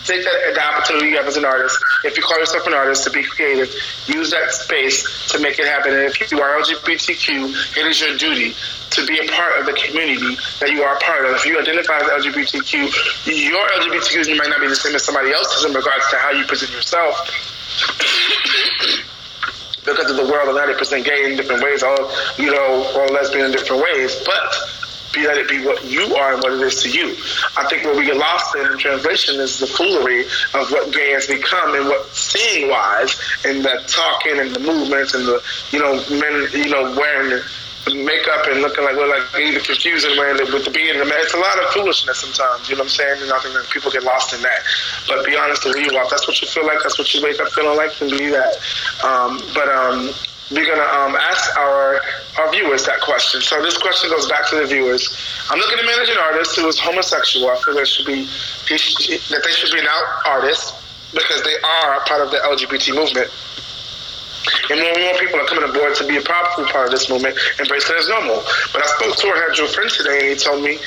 take 0.06 0.22
that 0.22 0.54
the 0.54 0.62
opportunity 0.62 1.08
you 1.10 1.16
have 1.16 1.26
as 1.26 1.36
an 1.36 1.44
artist. 1.44 1.82
If 2.04 2.16
you 2.16 2.22
call 2.22 2.38
yourself 2.38 2.66
an 2.66 2.74
artist, 2.74 3.02
to 3.04 3.10
be 3.10 3.24
creative, 3.24 3.74
use 4.06 4.30
that 4.30 4.52
space 4.52 5.26
to 5.32 5.40
make 5.40 5.58
it 5.58 5.66
happen. 5.66 5.94
And 5.94 6.06
if 6.06 6.30
you 6.30 6.40
are 6.40 6.60
LGBTQ, 6.62 7.76
it 7.76 7.86
is 7.86 8.00
your 8.00 8.16
duty 8.16 8.54
to 8.54 9.06
be 9.06 9.18
a 9.18 9.26
part 9.32 9.58
of 9.58 9.66
the 9.66 9.72
community 9.72 10.36
that 10.60 10.70
you 10.70 10.82
are 10.82 10.94
a 10.94 11.00
part 11.00 11.26
of. 11.26 11.34
If 11.34 11.46
you 11.46 11.58
identify 11.58 11.98
as 11.98 12.22
LGBTQ, 12.22 13.50
your 13.50 13.66
LGBTQ 13.82 14.38
might 14.38 14.48
not 14.48 14.60
be 14.60 14.68
the 14.68 14.76
same 14.76 14.94
as 14.94 15.02
somebody 15.02 15.32
else's 15.32 15.64
in 15.64 15.74
regards 15.74 16.08
to 16.10 16.16
how 16.18 16.30
you 16.30 16.44
present 16.46 16.70
yourself 16.70 17.18
because 19.90 20.10
of 20.10 20.16
the 20.16 20.30
world 20.30 20.48
of 20.48 20.56
90% 20.56 21.04
gay 21.04 21.30
in 21.30 21.36
different 21.36 21.62
ways, 21.62 21.82
or, 21.82 21.96
you 22.38 22.50
know, 22.50 22.90
or 22.96 23.06
lesbian 23.08 23.46
in 23.46 23.52
different 23.52 23.82
ways. 23.82 24.22
But 24.24 24.54
be 25.12 25.26
let 25.26 25.38
it 25.38 25.48
be 25.48 25.64
what 25.64 25.84
you 25.84 26.14
are 26.14 26.34
and 26.34 26.42
what 26.42 26.52
it 26.52 26.60
is 26.60 26.82
to 26.82 26.90
you. 26.90 27.16
I 27.56 27.66
think 27.68 27.84
what 27.84 27.96
we 27.96 28.04
get 28.04 28.16
lost 28.16 28.54
in, 28.54 28.66
in 28.66 28.78
translation 28.78 29.40
is 29.40 29.58
the 29.58 29.66
foolery 29.66 30.22
of 30.54 30.70
what 30.70 30.92
gay 30.92 31.10
has 31.10 31.26
become 31.26 31.74
and 31.74 31.86
what 31.86 32.06
seeing 32.14 32.70
wise 32.70 33.20
and 33.44 33.64
the 33.64 33.82
talking 33.88 34.38
and 34.38 34.54
the 34.54 34.60
movements 34.60 35.14
and 35.14 35.26
the 35.26 35.42
you 35.70 35.78
know 35.80 35.94
men 36.10 36.48
you 36.52 36.70
know 36.70 36.94
wearing 36.96 37.42
makeup 37.88 38.46
and 38.46 38.60
looking 38.60 38.84
like 38.84 38.94
we're 38.96 39.08
like 39.08 39.24
even 39.40 39.62
confusing 39.62 40.12
it 40.12 40.52
with 40.52 40.64
the 40.64 40.72
and 40.90 41.00
the 41.00 41.14
It's 41.20 41.34
a 41.34 41.40
lot 41.40 41.58
of 41.58 41.70
foolishness 41.72 42.20
sometimes, 42.20 42.68
you 42.68 42.76
know 42.76 42.84
what 42.84 42.92
I'm 42.92 42.96
saying? 42.96 43.22
And 43.22 43.32
I 43.32 43.38
think 43.40 43.54
that 43.54 43.68
people 43.70 43.90
get 43.90 44.04
lost 44.04 44.34
in 44.34 44.42
that. 44.42 44.60
But 45.08 45.24
be 45.24 45.36
honest 45.36 45.64
with 45.64 45.76
you, 45.76 45.90
that's 45.90 46.28
what 46.28 46.40
you 46.40 46.48
feel 46.48 46.66
like, 46.66 46.78
that's 46.82 46.98
what 46.98 47.12
you 47.14 47.22
wake 47.22 47.40
up 47.40 47.48
feeling 47.52 47.76
like, 47.76 47.96
then 47.98 48.10
be 48.10 48.28
that. 48.28 48.60
Um, 49.02 49.40
but 49.54 49.68
um, 49.68 50.12
we're 50.50 50.66
gonna 50.66 50.82
um, 50.82 51.14
ask 51.14 51.56
our 51.56 52.00
our 52.38 52.50
viewers 52.50 52.84
that 52.86 53.00
question. 53.00 53.40
So 53.40 53.62
this 53.62 53.78
question 53.78 54.10
goes 54.10 54.28
back 54.28 54.48
to 54.50 54.56
the 54.56 54.66
viewers. 54.66 55.06
I'm 55.48 55.58
looking 55.58 55.78
to 55.78 55.86
manage 55.86 56.10
an 56.10 56.18
artist 56.18 56.56
who 56.56 56.66
is 56.66 56.78
homosexual. 56.78 57.50
I 57.50 57.56
feel 57.62 57.74
that 57.74 57.86
should 57.86 58.06
be 58.06 58.26
that 58.26 59.40
they 59.44 59.52
should 59.52 59.72
be 59.72 59.78
an 59.78 59.86
out 59.86 60.26
artist 60.26 60.74
because 61.12 61.42
they 61.42 61.54
are 61.62 62.00
part 62.06 62.20
of 62.22 62.30
the 62.30 62.38
LGBT 62.38 62.94
movement. 62.94 63.30
And 64.70 64.80
more 64.80 64.90
and 64.94 65.02
more 65.02 65.18
people 65.18 65.40
are 65.40 65.46
coming 65.46 65.68
aboard 65.68 65.94
to 65.96 66.06
be 66.06 66.16
a 66.16 66.22
powerful 66.22 66.64
part 66.66 66.86
of 66.86 66.92
this 66.92 67.10
movement, 67.10 67.36
embrace 67.58 67.90
it 67.90 67.96
as 67.96 68.08
normal. 68.08 68.44
But 68.72 68.82
I 68.82 68.86
spoke 68.86 69.16
to 69.16 69.26
had 69.34 69.54
Joe 69.54 69.66
friend 69.66 69.90
today, 69.90 70.18
and 70.20 70.28
he 70.28 70.36
told 70.36 70.62
me 70.62 70.78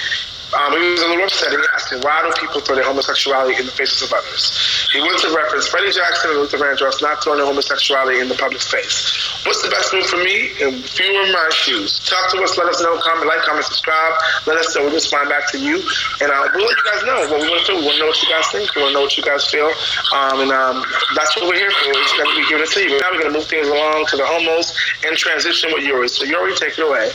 um, 0.54 0.74
he 0.78 0.92
was 0.94 1.02
a 1.02 1.08
little 1.08 1.26
upset 1.26 1.54
and 1.54 1.62
he 1.62 1.68
asked 1.74 1.92
me, 1.92 2.00
why 2.02 2.22
do 2.22 2.32
people 2.40 2.62
throw 2.62 2.76
their 2.76 2.86
homosexuality 2.86 3.58
in 3.60 3.66
the 3.66 3.72
faces 3.72 4.02
of 4.04 4.14
others? 4.14 4.90
He 4.92 5.02
went 5.02 5.20
to 5.22 5.34
reference 5.34 5.68
Freddie 5.68 5.92
Jackson 5.92 6.32
and 6.32 6.40
Luther 6.40 6.58
Vandross 6.58 7.02
not 7.02 7.24
throwing 7.24 7.40
their 7.40 7.48
homosexuality 7.48 8.20
in 8.20 8.30
the 8.30 8.36
public 8.36 8.62
face. 8.62 9.14
What's 9.46 9.62
the 9.62 9.70
best 9.70 9.94
move 9.94 10.06
for 10.06 10.18
me? 10.22 10.54
You 10.60 10.70
were 10.70 11.26
in 11.26 11.34
my 11.34 11.50
shoes, 11.52 12.00
talk 12.06 12.32
to 12.32 12.42
us, 12.44 12.58
let 12.58 12.68
us 12.68 12.82
know, 12.82 12.98
comment, 13.00 13.28
like, 13.28 13.42
comment, 13.42 13.66
subscribe, 13.66 14.14
let 14.48 14.58
us 14.58 14.76
know. 14.76 14.84
We'll 14.84 14.94
respond 14.94 15.30
back 15.30 15.50
to 15.52 15.60
you. 15.60 15.82
And 16.22 16.30
uh, 16.32 16.48
we'll 16.54 16.66
let 16.66 16.78
you 16.78 16.86
guys 16.86 17.02
know 17.04 17.20
what 17.28 17.42
we 17.42 17.50
want 17.50 17.66
to 17.66 17.72
do. 17.72 17.80
We 17.80 17.86
want 17.86 17.98
to 17.98 18.00
know 18.00 18.10
what 18.12 18.22
you 18.22 18.30
guys 18.30 18.48
think. 18.52 18.76
We 18.76 18.82
want 18.82 18.92
to 18.92 18.96
know 19.00 19.06
what 19.08 19.18
you 19.18 19.24
guys 19.24 19.44
feel. 19.50 19.72
Um, 20.14 20.42
and 20.42 20.52
um, 20.52 20.86
that's 21.16 21.36
what 21.36 21.48
we're 21.48 21.60
here 21.60 21.72
for. 21.72 21.92
We're 21.92 22.24
going 22.24 22.30
to 22.30 22.42
be 22.42 22.46
giving 22.50 22.64
it 22.64 22.72
to 22.72 22.80
you. 22.84 23.00
Now 23.00 23.12
we're 23.12 23.22
going 23.22 23.34
to 23.34 23.38
move 23.40 23.48
things 23.48 23.68
along 23.68 24.06
to 24.12 24.16
the 24.18 24.26
homos 24.26 24.76
and 25.06 25.18
transition 25.18 25.72
with 25.74 25.84
Yuri. 25.84 26.08
So 26.08 26.26
Yuri, 26.26 26.56
take 26.56 26.78
it 26.78 26.86
away. 26.86 27.12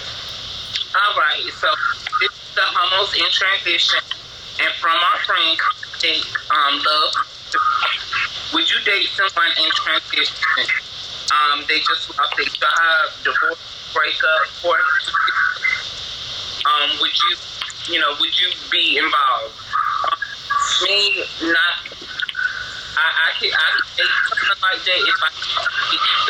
All 0.95 1.15
right. 1.17 1.45
So 1.55 1.69
the 2.59 2.67
homos 2.75 3.15
in 3.15 3.31
transition, 3.31 4.03
and 4.59 4.75
from 4.83 4.99
our 4.99 5.19
friend, 5.23 5.55
um, 6.51 6.75
love. 6.83 7.15
Would 8.51 8.67
you 8.67 8.83
date 8.83 9.07
someone 9.15 9.55
in 9.55 9.71
transition? 9.79 10.35
Um, 11.31 11.63
they 11.71 11.79
just 11.79 12.11
lost 12.19 12.35
their 12.35 12.51
job, 12.51 13.15
divorce, 13.23 13.63
breakup, 13.95 14.51
or 14.67 14.75
um, 16.67 16.99
would 16.99 17.15
you, 17.15 17.33
you 17.95 18.01
know, 18.01 18.11
would 18.19 18.35
you 18.35 18.51
be 18.73 18.99
involved? 18.99 19.55
Um, 20.11 20.19
me, 20.83 21.23
not. 21.55 21.95
I, 22.99 23.07
I 23.07 23.29
could 23.39 23.55
I 23.55 23.69
could 23.79 23.87
date 24.03 24.17
something 24.27 24.59
like 24.67 24.83
that 24.83 25.01
if 25.07 25.19
I 25.23 25.31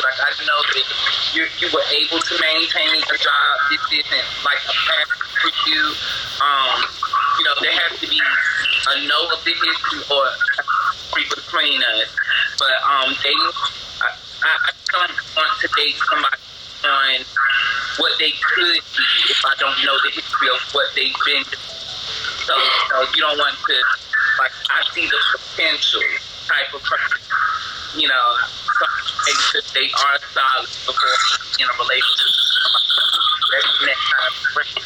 like 0.05 0.19
I 0.21 0.29
know 0.45 0.61
that 0.61 0.85
you 1.33 1.41
you 1.57 1.67
were 1.73 1.87
able 1.89 2.21
to 2.21 2.33
maintain 2.37 3.01
a 3.01 3.17
job. 3.17 3.53
This 3.73 4.05
isn't 4.05 4.27
like 4.45 4.61
a 4.61 4.75
path 4.85 5.09
for 5.41 5.51
you. 5.65 5.81
Um, 6.39 6.79
you 7.37 7.43
know, 7.43 7.55
there 7.61 7.75
has 7.75 7.99
to 7.99 8.07
be 8.07 8.19
a 8.19 9.07
know 9.07 9.23
of 9.31 9.43
the 9.43 9.51
history 9.51 10.01
or 10.07 10.23
between 11.13 11.81
us. 11.83 12.09
But 12.57 12.75
um, 12.85 13.15
dating, 13.23 13.51
I, 13.99 14.09
I, 14.43 14.71
don't 14.91 15.17
want 15.35 15.53
to 15.61 15.67
date 15.75 15.95
somebody 16.09 16.41
on 16.85 17.21
what 17.99 18.17
they 18.19 18.31
could 18.31 18.81
be 18.95 19.07
if 19.29 19.41
I 19.45 19.53
don't 19.59 19.75
know 19.83 19.95
the 20.03 20.11
history 20.15 20.49
of 20.49 20.61
what 20.71 20.87
they've 20.95 21.13
been. 21.25 21.43
So, 22.47 22.53
so 22.55 22.95
you 23.15 23.21
don't 23.21 23.37
want 23.37 23.55
to, 23.55 23.75
like, 24.39 24.51
I 24.71 24.81
see 24.93 25.05
the 25.05 25.19
potential 25.35 26.01
type 26.47 26.73
of 26.73 26.81
person. 26.83 27.19
You 27.99 28.07
know, 28.07 28.27
sure 29.51 29.61
they 29.73 29.89
are 29.89 30.17
solid 30.33 30.69
before 30.85 31.17
in 31.59 31.65
a 31.65 31.75
relationship. 31.77 32.31
That's 33.49 33.71
that 33.81 33.97
kind 33.97 34.27
of 34.29 34.33
friend. 34.53 34.79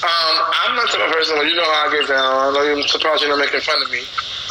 Um, 0.00 0.36
I'm 0.52 0.76
not 0.76 0.90
the 0.90 0.96
type 0.96 1.08
of 1.08 1.12
person. 1.12 1.36
You 1.48 1.56
know 1.56 1.64
how 1.64 1.88
I 1.88 1.92
get 1.92 2.08
down. 2.08 2.32
I 2.32 2.52
know 2.52 2.62
you're 2.62 2.88
surprised 2.88 3.22
you're 3.22 3.30
not 3.30 3.40
making 3.40 3.60
fun 3.60 3.82
of 3.82 3.90
me. 3.90 4.00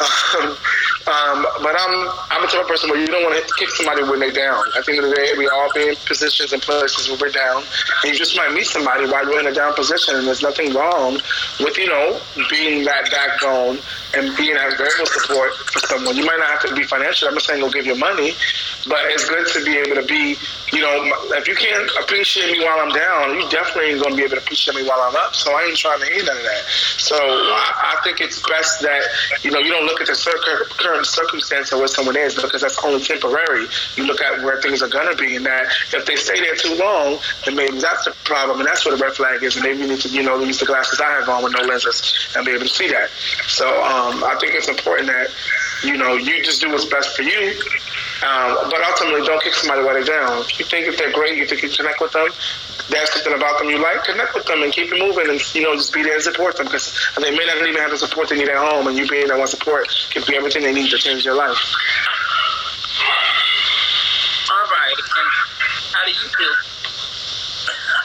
um, 1.10 1.46
but 1.62 1.74
I'm 1.74 1.94
I'm 2.30 2.42
the 2.42 2.48
type 2.48 2.62
of 2.62 2.68
person 2.68 2.90
where 2.90 3.00
you 3.00 3.06
don't 3.06 3.22
want 3.22 3.34
to 3.34 3.44
kick 3.58 3.68
somebody 3.70 4.02
when 4.02 4.20
they're 4.20 4.32
down. 4.32 4.62
At 4.78 4.86
the 4.86 4.92
end 4.94 5.04
of 5.04 5.10
the 5.10 5.16
day, 5.16 5.34
we 5.36 5.48
all 5.48 5.68
be 5.74 5.88
in 5.88 5.96
positions 6.06 6.52
and 6.52 6.62
places 6.62 7.08
where 7.08 7.18
we're 7.18 7.34
down, 7.34 7.62
and 8.02 8.12
you 8.12 8.18
just 8.18 8.36
might 8.36 8.52
meet 8.52 8.66
somebody 8.66 9.06
while 9.06 9.28
you're 9.28 9.40
in 9.40 9.46
a 9.46 9.52
down 9.52 9.74
position, 9.74 10.16
and 10.16 10.26
there's 10.26 10.42
nothing 10.42 10.72
wrong 10.72 11.18
with 11.58 11.76
you 11.76 11.86
know 11.86 12.20
being 12.48 12.84
that 12.84 13.10
backbone 13.10 13.78
and 14.14 14.36
being 14.36 14.54
that 14.54 14.76
verbal 14.78 15.06
support 15.06 15.54
for 15.54 15.80
someone. 15.80 16.16
You 16.16 16.24
might 16.24 16.38
not 16.38 16.50
have 16.50 16.70
to 16.70 16.74
be 16.74 16.84
financial. 16.84 17.28
I'm 17.28 17.34
not 17.34 17.42
saying 17.42 17.60
go 17.60 17.70
give 17.70 17.86
your 17.86 17.98
money, 17.98 18.32
but 18.86 19.00
it's 19.10 19.28
good 19.28 19.46
to 19.48 19.64
be 19.64 19.76
able 19.78 20.00
to 20.00 20.06
be, 20.06 20.36
you 20.72 20.80
know, 20.80 21.12
if 21.34 21.48
you 21.48 21.54
can't 21.54 21.90
appreciate 22.02 22.52
me 22.52 22.64
while 22.64 22.78
I'm 22.78 22.90
down, 22.90 23.34
you 23.34 23.48
definitely 23.50 23.92
ain't 23.92 24.02
gonna 24.02 24.16
be 24.16 24.22
able 24.22 24.36
to 24.36 24.42
appreciate 24.42 24.76
me 24.76 24.86
while 24.86 25.00
I'm 25.00 25.16
up. 25.16 25.34
So 25.34 25.52
I 25.52 25.64
ain't 25.64 25.76
trying 25.76 26.00
to 26.00 26.06
hear 26.06 26.24
none 26.24 26.36
of 26.36 26.42
that. 26.42 26.64
So 26.98 27.16
I, 27.16 27.96
I 27.98 28.00
think 28.04 28.20
it's 28.20 28.40
best 28.48 28.80
that 28.82 29.02
you 29.42 29.50
know 29.50 29.58
you 29.58 29.70
don't 29.72 29.86
look 29.86 30.00
at 30.00 30.06
the 30.06 30.66
current 30.78 31.06
circumstance 31.06 31.72
of 31.72 31.78
where 31.78 31.88
someone 31.88 32.16
is 32.16 32.34
because 32.34 32.60
that's 32.60 32.82
only 32.84 33.00
temporary. 33.02 33.66
You 33.96 34.06
look 34.06 34.20
at 34.20 34.42
where 34.42 34.60
things 34.60 34.82
are 34.82 34.88
gonna 34.88 35.16
be, 35.16 35.36
and 35.36 35.46
that 35.46 35.66
if 35.92 36.06
they 36.06 36.16
stay 36.16 36.40
there 36.40 36.54
too 36.54 36.74
long, 36.76 37.18
then 37.44 37.56
maybe 37.56 37.78
that's 37.78 38.04
the 38.04 38.14
problem, 38.24 38.60
and 38.60 38.66
that's 38.66 38.84
where 38.84 38.96
the 38.96 39.02
red 39.02 39.14
flag 39.14 39.42
is. 39.42 39.56
And 39.56 39.64
maybe 39.64 39.80
you 39.80 39.88
need 39.88 40.00
to, 40.00 40.08
you 40.08 40.22
know, 40.22 40.38
use 40.38 40.60
the 40.60 40.66
glasses 40.66 41.00
I 41.00 41.10
have 41.18 41.28
on 41.28 41.42
with 41.42 41.54
no 41.56 41.64
lenses 41.64 42.32
and 42.36 42.46
be 42.46 42.52
able 42.52 42.62
to 42.62 42.68
see 42.68 42.88
that. 42.88 43.10
So 43.48 43.66
um, 43.82 44.22
I 44.24 44.36
think 44.40 44.54
it's 44.54 44.68
important 44.68 45.08
that 45.08 45.28
you 45.82 45.96
know 45.96 46.14
you 46.14 46.42
just 46.44 46.60
do 46.60 46.70
what's 46.70 46.84
best 46.84 47.16
for 47.16 47.22
you 47.22 47.54
um, 48.20 48.68
but 48.68 48.80
ultimately, 48.84 49.24
don't 49.24 49.42
kick 49.42 49.54
somebody 49.54 49.82
while 49.82 49.94
they're 49.94 50.04
down. 50.04 50.44
If 50.44 50.58
you 50.58 50.66
think 50.66 50.86
that 50.86 50.98
they're 50.98 51.12
great, 51.12 51.38
you 51.38 51.46
think 51.46 51.62
you 51.62 51.70
connect 51.70 52.00
with 52.00 52.12
them, 52.12 52.28
there's 52.90 53.10
something 53.12 53.32
about 53.32 53.58
them 53.58 53.70
you 53.70 53.78
like, 53.80 54.04
connect 54.04 54.34
with 54.34 54.44
them 54.44 54.62
and 54.62 54.72
keep 54.72 54.92
it 54.92 54.98
moving 54.98 55.30
and, 55.30 55.40
you 55.54 55.62
know, 55.62 55.74
just 55.74 55.94
be 55.94 56.02
there 56.02 56.14
and 56.14 56.22
support 56.22 56.56
them 56.56 56.66
because 56.66 56.92
they 57.16 57.30
may 57.30 57.46
not 57.46 57.56
even 57.66 57.80
have 57.80 57.90
the 57.90 57.98
support 57.98 58.28
they 58.28 58.36
need 58.36 58.48
at 58.48 58.58
home 58.58 58.86
and 58.88 58.98
you 58.98 59.06
being 59.08 59.28
that 59.28 59.38
one 59.38 59.46
support 59.46 59.88
can 60.10 60.22
be 60.26 60.36
everything 60.36 60.62
they 60.62 60.74
need 60.74 60.90
to 60.90 60.98
change 60.98 61.24
their 61.24 61.34
life. 61.34 61.56
All 64.50 64.66
right. 64.68 64.98
And 64.98 65.28
how 65.94 66.04
do 66.04 66.10
you 66.10 66.28
feel? 66.28 66.54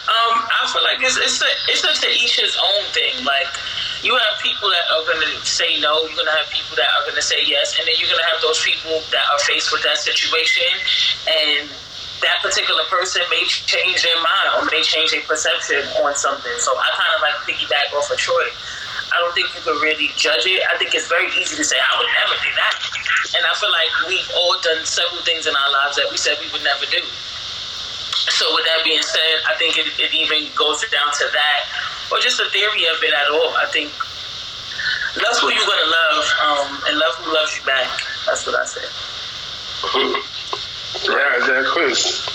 Um, 0.05 0.47
I 0.47 0.69
feel 0.71 0.83
like 0.83 1.01
it's, 1.01 1.17
it's, 1.17 1.41
a, 1.41 1.51
it's 1.67 1.81
such 1.81 2.05
an 2.05 2.11
each 2.15 2.39
his 2.39 2.55
own 2.55 2.83
thing. 2.93 3.25
Like, 3.25 3.51
you 4.05 4.13
have 4.13 4.37
people 4.37 4.69
that 4.69 4.85
are 4.93 5.03
gonna 5.09 5.33
say 5.41 5.81
no, 5.81 6.05
you're 6.05 6.13
gonna 6.13 6.37
have 6.37 6.45
people 6.53 6.77
that 6.77 6.85
are 6.93 7.09
gonna 7.09 7.25
say 7.25 7.41
yes, 7.41 7.73
and 7.81 7.89
then 7.89 7.97
you're 7.97 8.09
gonna 8.13 8.29
have 8.29 8.37
those 8.45 8.61
people 8.61 9.01
that 9.09 9.25
are 9.33 9.41
faced 9.49 9.73
with 9.73 9.81
that 9.81 9.97
situation 9.97 10.69
and 11.25 11.65
that 12.21 12.37
particular 12.45 12.85
person 12.87 13.25
may 13.33 13.43
change 13.49 14.05
their 14.05 14.15
mind 14.21 14.47
or 14.55 14.69
may 14.69 14.81
change 14.85 15.11
their 15.11 15.25
perception 15.25 15.81
on 16.05 16.13
something. 16.15 16.53
So 16.61 16.71
I 16.77 16.87
kind 16.95 17.11
of 17.17 17.19
like 17.25 17.37
piggyback 17.49 17.91
off 17.97 18.07
of 18.13 18.17
Troy. 18.17 18.47
I 19.11 19.19
don't 19.19 19.33
think 19.33 19.49
you 19.53 19.61
can 19.61 19.77
really 19.81 20.09
judge 20.15 20.45
it. 20.47 20.61
I 20.69 20.77
think 20.77 20.95
it's 20.95 21.07
very 21.09 21.27
easy 21.35 21.57
to 21.57 21.65
say, 21.65 21.77
I 21.77 21.93
would 21.97 22.11
never 22.13 22.35
do 22.41 22.51
that. 22.55 22.73
And 23.35 23.43
I 23.45 23.53
feel 23.57 23.71
like 23.71 23.91
we've 24.07 24.31
all 24.37 24.55
done 24.61 24.85
several 24.85 25.21
things 25.21 25.45
in 25.45 25.53
our 25.53 25.71
lives 25.71 25.97
that 25.97 26.07
we 26.09 26.17
said 26.17 26.37
we 26.39 26.49
would 26.53 26.63
never 26.63 26.85
do. 26.87 27.03
So 28.31 28.47
with 28.55 28.65
that 28.65 28.83
being 28.83 29.03
said, 29.03 29.45
I 29.47 29.55
think 29.55 29.77
it, 29.77 29.87
it 29.99 30.11
even 30.13 30.49
goes 30.55 30.81
down 30.89 31.11
to 31.19 31.25
that, 31.31 31.59
or 32.11 32.19
just 32.19 32.37
the 32.37 32.49
theory 32.49 32.85
of 32.87 33.01
it 33.03 33.13
at 33.13 33.27
all. 33.31 33.55
I 33.57 33.65
think 33.71 33.91
love 35.21 35.37
who 35.39 35.49
you're 35.51 35.65
gonna 35.65 35.91
love, 35.91 36.25
um, 36.43 36.81
and 36.87 36.97
love 36.97 37.15
who 37.19 37.33
loves 37.33 37.57
you 37.57 37.63
back. 37.65 37.89
That's 38.25 38.45
what 38.45 38.55
I 38.55 38.65
say. 38.65 40.21
Yeah, 41.03 41.11
that 41.11 41.69
quiz. 41.73 42.25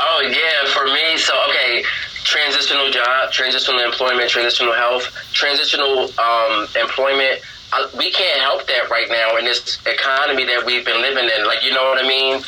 Oh 0.00 0.20
yeah, 0.24 0.72
for 0.72 0.86
me, 0.86 1.18
so 1.18 1.34
okay, 1.50 1.84
transitional 2.24 2.90
job, 2.90 3.30
transitional 3.30 3.80
employment, 3.80 4.30
transitional 4.30 4.72
health, 4.72 5.04
transitional 5.32 6.10
um, 6.18 6.66
employment. 6.80 7.40
I, 7.72 7.88
we 7.96 8.10
can't 8.10 8.40
help 8.40 8.66
that 8.66 8.90
right 8.90 9.08
now 9.08 9.36
in 9.36 9.44
this 9.44 9.78
economy 9.86 10.44
that 10.46 10.64
we've 10.64 10.84
been 10.84 11.00
living 11.02 11.28
in. 11.28 11.46
Like, 11.46 11.62
you 11.62 11.72
know 11.72 11.84
what 11.84 12.02
I 12.02 12.08
mean? 12.08 12.42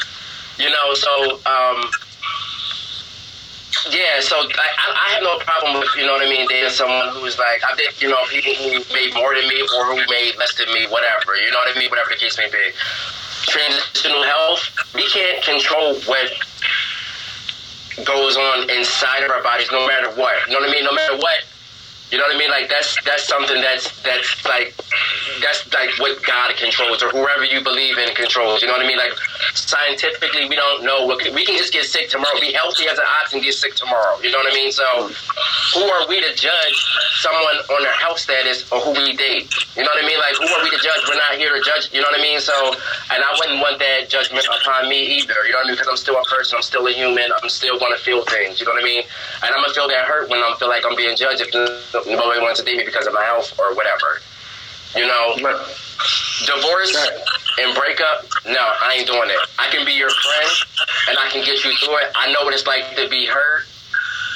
You 0.59 0.71
know, 0.71 0.95
so 0.95 1.41
um, 1.47 1.91
yeah, 3.91 4.21
so 4.21 4.37
I, 4.37 4.69
I 4.95 5.09
have 5.15 5.23
no 5.23 5.39
problem 5.39 5.81
with 5.81 5.89
you 5.97 6.07
know 6.07 6.13
what 6.13 6.27
I 6.27 6.31
mean 6.31 6.47
dating 6.49 6.71
someone 6.71 7.09
who's 7.15 7.39
like 7.39 7.63
I 7.65 7.75
think 7.77 8.01
you 8.01 8.09
know 8.09 8.19
people 8.29 8.55
who 8.55 8.81
made 8.93 9.15
more 9.15 9.35
than 9.35 9.49
me 9.49 9.61
or 9.63 9.85
who 9.93 9.97
made 10.09 10.37
less 10.39 10.55
than 10.55 10.73
me, 10.73 10.87
whatever. 10.87 11.37
You 11.37 11.51
know 11.51 11.59
what 11.59 11.75
I 11.75 11.79
mean? 11.79 11.91
Whatever 11.91 12.11
the 12.11 12.21
case 12.21 12.39
may 12.39 12.51
be. 12.51 12.73
Transitional 13.49 14.23
health, 14.23 14.69
we 14.95 15.09
can't 15.09 15.43
control 15.45 15.95
what 16.05 16.29
goes 18.05 18.37
on 18.37 18.69
inside 18.71 19.25
of 19.25 19.31
our 19.31 19.43
bodies, 19.43 19.71
no 19.73 19.87
matter 19.87 20.11
what. 20.15 20.37
You 20.47 20.53
know 20.53 20.61
what 20.61 20.69
I 20.69 20.73
mean? 20.73 20.85
No 20.85 20.93
matter 20.93 21.17
what 21.17 21.45
you 22.11 22.17
know 22.17 22.25
what 22.25 22.37
I 22.37 22.39
mean? 22.39 22.51
Like 22.51 22.69
that's 22.69 22.97
that's 23.05 23.29
something 23.29 23.61
that's 23.61 24.01
that's 24.03 24.45
like 24.47 24.75
that's 25.41 25.67
like 25.73 25.91
what 25.99 26.23
God 26.25 26.55
controls 26.57 27.03
or 27.03 27.11
whoever 27.11 27.45
you 27.45 27.63
believe 27.63 27.99
in 27.99 28.15
controls. 28.15 28.63
You 28.63 28.69
know 28.69 28.75
what 28.75 28.85
I 28.85 28.89
mean? 28.89 28.99
Like 28.99 29.13
scientifically, 29.55 30.49
we 30.49 30.57
don't 30.57 30.85
know 30.85 31.07
what 31.07 31.23
we 31.35 31.45
can 31.45 31.57
just 31.57 31.73
get 31.73 31.85
sick 31.85 32.09
tomorrow. 32.09 32.39
Be 32.41 32.53
healthy 32.53 32.89
as 32.89 32.99
an 32.99 33.07
option, 33.23 33.41
get 33.41 33.55
sick 33.55 33.75
tomorrow. 33.75 34.19
You 34.23 34.31
know 34.31 34.39
what 34.39 34.51
I 34.51 34.55
mean? 34.55 34.73
So 34.73 34.85
who 35.75 35.85
are 35.85 36.09
we 36.09 36.21
to 36.21 36.33
judge 36.35 36.79
someone 37.21 37.59
on 37.71 37.83
their 37.83 37.97
health 37.99 38.19
status 38.19 38.71
or 38.73 38.81
who 38.81 38.93
we 38.93 39.17
date? 39.17 39.53
You 39.77 39.83
know 39.85 39.91
what 39.93 40.05
I 40.05 40.07
mean? 40.07 40.19
Like 40.19 40.35
who 40.37 40.47
are 40.49 40.63
we 40.63 40.71
to 40.71 40.81
judge? 40.83 41.03
We're 41.09 41.21
not 41.21 41.37
here 41.37 41.55
to 41.55 41.63
judge. 41.63 41.93
You 41.93 42.01
know 42.01 42.09
what 42.11 42.19
I 42.19 42.23
mean? 42.23 42.41
So 42.41 42.55
and 43.13 43.23
I 43.23 43.31
wouldn't 43.39 43.61
want 43.61 43.79
that 43.79 44.09
judgment 44.09 44.47
upon 44.47 44.89
me 44.89 45.21
either. 45.21 45.47
You 45.47 45.53
know 45.53 45.63
what 45.63 45.67
I 45.67 45.71
mean? 45.71 45.77
Because 45.77 45.89
I'm 45.89 46.01
still 46.01 46.19
a 46.19 46.25
person. 46.25 46.57
I'm 46.57 46.63
still 46.63 46.87
a 46.87 46.93
human. 46.93 47.27
I'm 47.43 47.49
still 47.49 47.79
gonna 47.79 47.99
feel 47.99 48.25
things. 48.25 48.61
You 48.61 48.67
know 48.67 48.73
what 48.73 48.83
I 48.83 48.85
mean? 48.85 49.03
And 49.43 49.55
I'm 49.55 49.63
gonna 49.63 49.75
feel 49.75 49.89
that 49.89 50.05
hurt 50.07 50.31
when 50.31 50.41
I 50.41 50.55
feel 50.59 50.69
like 50.69 50.85
I'm 50.85 50.97
being 50.97 51.17
judged. 51.17 51.43
If 51.43 51.53
nobody 52.07 52.41
wants 52.41 52.61
to 52.61 52.67
date 52.67 52.79
me 52.79 52.85
because 52.85 53.07
of 53.07 53.15
my 53.15 53.25
health 53.25 53.53
or 53.59 53.75
whatever. 53.75 54.21
You 54.97 55.07
know, 55.07 55.37
divorce 56.47 56.97
and 57.61 57.75
breakup, 57.75 58.25
no, 58.47 58.63
I 58.81 58.97
ain't 58.99 59.07
doing 59.07 59.29
it. 59.29 59.39
I 59.59 59.69
can 59.71 59.85
be 59.85 59.93
your 59.93 60.11
friend 60.11 60.51
and 61.09 61.19
I 61.19 61.29
can 61.31 61.45
get 61.45 61.65
you 61.65 61.73
through 61.77 61.97
it. 61.99 62.13
I 62.15 62.33
know 62.33 62.45
what 62.45 62.55
it's 62.55 62.67
like 62.67 62.97
to 62.97 63.09
be 63.09 63.27
hurt, 63.27 63.67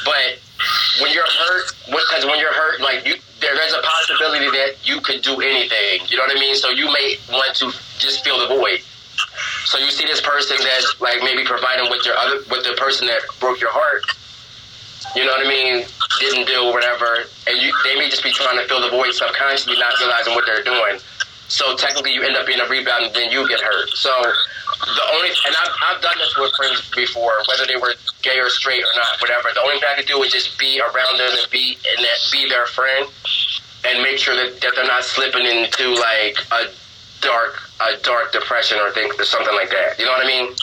but 0.05 0.39
when 1.01 1.13
you're 1.13 1.27
hurt, 1.27 1.73
because 1.87 2.27
when 2.27 2.39
you're 2.39 2.53
hurt, 2.53 2.81
like 2.81 3.07
you, 3.07 3.15
there, 3.41 3.55
there's 3.57 3.73
a 3.73 3.83
possibility 3.83 4.47
that 4.51 4.77
you 4.85 5.01
could 5.01 5.23
do 5.23 5.41
anything. 5.41 6.07
You 6.09 6.17
know 6.17 6.25
what 6.25 6.37
I 6.37 6.41
mean? 6.41 6.55
So 6.55 6.71
you 6.71 6.87
may 6.87 7.17
want 7.31 7.57
to 7.57 7.73
just 7.99 8.25
fill 8.25 8.39
the 8.39 8.55
void. 8.55 8.81
So 9.65 9.79
you 9.79 9.91
see 9.91 10.05
this 10.05 10.21
person 10.21 10.57
that's 10.61 11.01
like 11.01 11.23
maybe 11.23 11.45
providing 11.45 11.89
with 11.91 12.05
your 12.05 12.17
other, 12.17 12.45
with 12.51 12.65
the 12.65 12.75
person 12.77 13.07
that 13.07 13.23
broke 13.41 13.61
your 13.61 13.73
heart 13.73 14.05
you 15.15 15.25
know 15.25 15.33
what 15.33 15.47
I 15.47 15.49
mean, 15.49 15.85
didn't 16.21 16.47
do 16.47 16.73
whatever, 16.73 17.25
and 17.47 17.57
you, 17.61 17.73
they 17.85 17.97
may 17.97 18.09
just 18.09 18.23
be 18.23 18.33
trying 18.33 18.59
to 18.59 18.67
fill 18.67 18.81
the 18.81 18.91
void 18.91 19.13
subconsciously, 19.13 19.79
not 19.79 19.93
realizing 20.01 20.35
what 20.35 20.47
they're 20.47 20.65
doing. 20.65 20.99
So 21.49 21.77
technically, 21.77 22.15
you 22.15 22.23
end 22.23 22.37
up 22.37 22.47
being 22.47 22.61
a 22.61 22.69
rebound, 22.69 23.07
and 23.07 23.15
then 23.15 23.31
you 23.31 23.47
get 23.49 23.61
hurt. 23.61 23.91
So 23.91 24.11
the 24.11 25.05
only, 25.15 25.29
and 25.29 25.55
I've, 25.61 25.75
I've 25.85 26.03
done 26.03 26.17
this 26.17 26.37
with 26.39 26.53
friends 26.57 26.91
before, 26.91 27.35
whether 27.49 27.67
they 27.67 27.77
were 27.77 27.95
gay 28.23 28.39
or 28.39 28.49
straight 28.49 28.83
or 28.83 28.93
not, 28.97 29.21
whatever. 29.21 29.49
The 29.53 29.61
only 29.61 29.79
thing 29.79 29.89
I 29.93 29.97
could 29.97 30.07
do 30.09 30.19
was 30.19 30.33
just 30.33 30.59
be 30.59 30.81
around 30.81 31.19
them 31.19 31.31
and 31.31 31.51
be 31.51 31.77
and 31.77 32.05
that 32.05 32.19
be 32.33 32.49
their 32.49 32.67
friend, 32.67 33.07
and 33.85 34.03
make 34.03 34.19
sure 34.19 34.35
that, 34.35 34.61
that 34.61 34.73
they're 34.75 34.87
not 34.87 35.05
slipping 35.05 35.45
into 35.45 35.95
like 35.95 36.39
a 36.53 36.73
dark 37.21 37.61
a 37.81 37.97
dark 38.03 38.33
depression 38.33 38.79
or 38.79 38.91
things 38.91 39.15
or 39.19 39.25
something 39.25 39.55
like 39.55 39.71
that. 39.71 39.99
You 39.99 40.07
know 40.07 40.13
what 40.13 40.25
I 40.25 40.29
mean? 40.29 40.55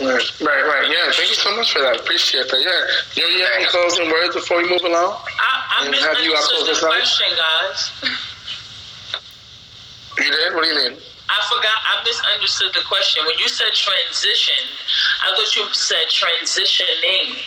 Right, 0.00 0.40
right, 0.40 0.62
right. 0.62 0.86
Yeah, 0.86 1.10
thank 1.10 1.28
you 1.28 1.34
so 1.34 1.54
much 1.56 1.72
for 1.72 1.80
that. 1.80 1.98
Appreciate 2.00 2.48
that. 2.48 2.60
Yeah. 2.62 3.22
You, 3.22 3.28
you 3.34 3.42
have 3.42 3.52
any 3.56 3.66
closing 3.66 4.10
words 4.10 4.34
before 4.34 4.58
we 4.58 4.68
move 4.68 4.82
along? 4.82 5.18
I, 5.26 5.82
I 5.82 5.90
misunderstood 5.90 6.70
the 6.70 6.86
question, 6.86 7.26
guys. 7.34 7.90
You 10.18 10.30
did? 10.30 10.54
What 10.54 10.62
do 10.62 10.68
you 10.70 10.76
mean? 10.76 10.98
I 11.28 11.38
forgot. 11.50 11.78
I 11.82 12.02
misunderstood 12.04 12.72
the 12.74 12.86
question. 12.86 13.26
When 13.26 13.38
you 13.38 13.48
said 13.48 13.74
transition, 13.74 14.64
I 15.22 15.34
thought 15.34 15.56
you 15.56 15.66
said 15.72 16.06
transitioning. 16.08 17.42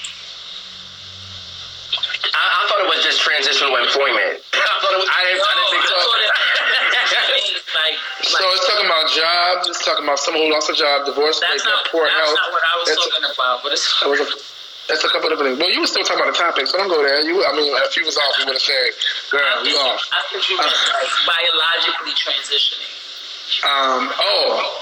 I, 2.41 2.45
I 2.49 2.61
thought 2.65 2.81
it 2.81 2.89
was 2.89 3.05
just 3.05 3.21
transitional 3.21 3.77
employment. 3.77 4.41
I 4.57 4.75
thought 4.81 4.93
it 4.97 5.01
was, 5.05 5.09
I 5.13 5.21
didn't, 5.29 5.45
I 5.45 5.53
didn't 5.53 5.71
think 5.77 5.85
so. 5.93 5.97
like, 7.77 7.97
so 8.25 8.41
it's 8.57 8.65
talking 8.65 8.89
about 8.89 9.05
jobs. 9.13 9.69
It's 9.69 9.85
talking 9.85 10.05
about 10.09 10.17
someone 10.17 10.49
who 10.49 10.49
lost 10.49 10.73
a 10.73 10.77
job, 10.77 11.05
divorce, 11.05 11.37
that's 11.37 11.61
poor 11.93 12.09
that's 12.09 12.17
health. 12.17 12.33
That's 12.33 12.41
not 12.41 12.49
what 12.49 12.63
I 12.65 12.73
was 12.81 12.85
that's 12.89 12.97
talking 12.97 13.25
a, 13.29 13.31
about. 13.37 13.61
But 13.61 13.77
it's. 13.77 13.85
That's 14.89 15.05
a 15.05 15.13
couple 15.13 15.31
of 15.31 15.37
different 15.37 15.55
things. 15.55 15.59
Well, 15.61 15.71
you 15.71 15.79
were 15.79 15.87
still 15.87 16.03
talking 16.03 16.25
about 16.25 16.33
the 16.33 16.41
topic, 16.41 16.67
so 16.67 16.75
don't 16.75 16.89
go 16.89 16.99
there. 16.99 17.21
You, 17.21 17.45
I 17.45 17.55
mean, 17.55 17.71
if 17.85 17.95
you 17.95 18.03
was 18.03 18.17
off, 18.17 18.33
you 18.41 18.49
would 18.49 18.57
have 18.57 18.65
said, 18.65 18.91
"Girl, 19.29 19.63
you 19.63 19.77
off." 19.77 20.03
I 20.11 20.19
think 20.33 20.43
you 20.49 20.57
meant 20.57 20.67
like 20.67 21.13
biologically 21.23 22.17
transitioning. 22.17 22.91
Um. 23.63 24.09
Oh. 24.19 24.80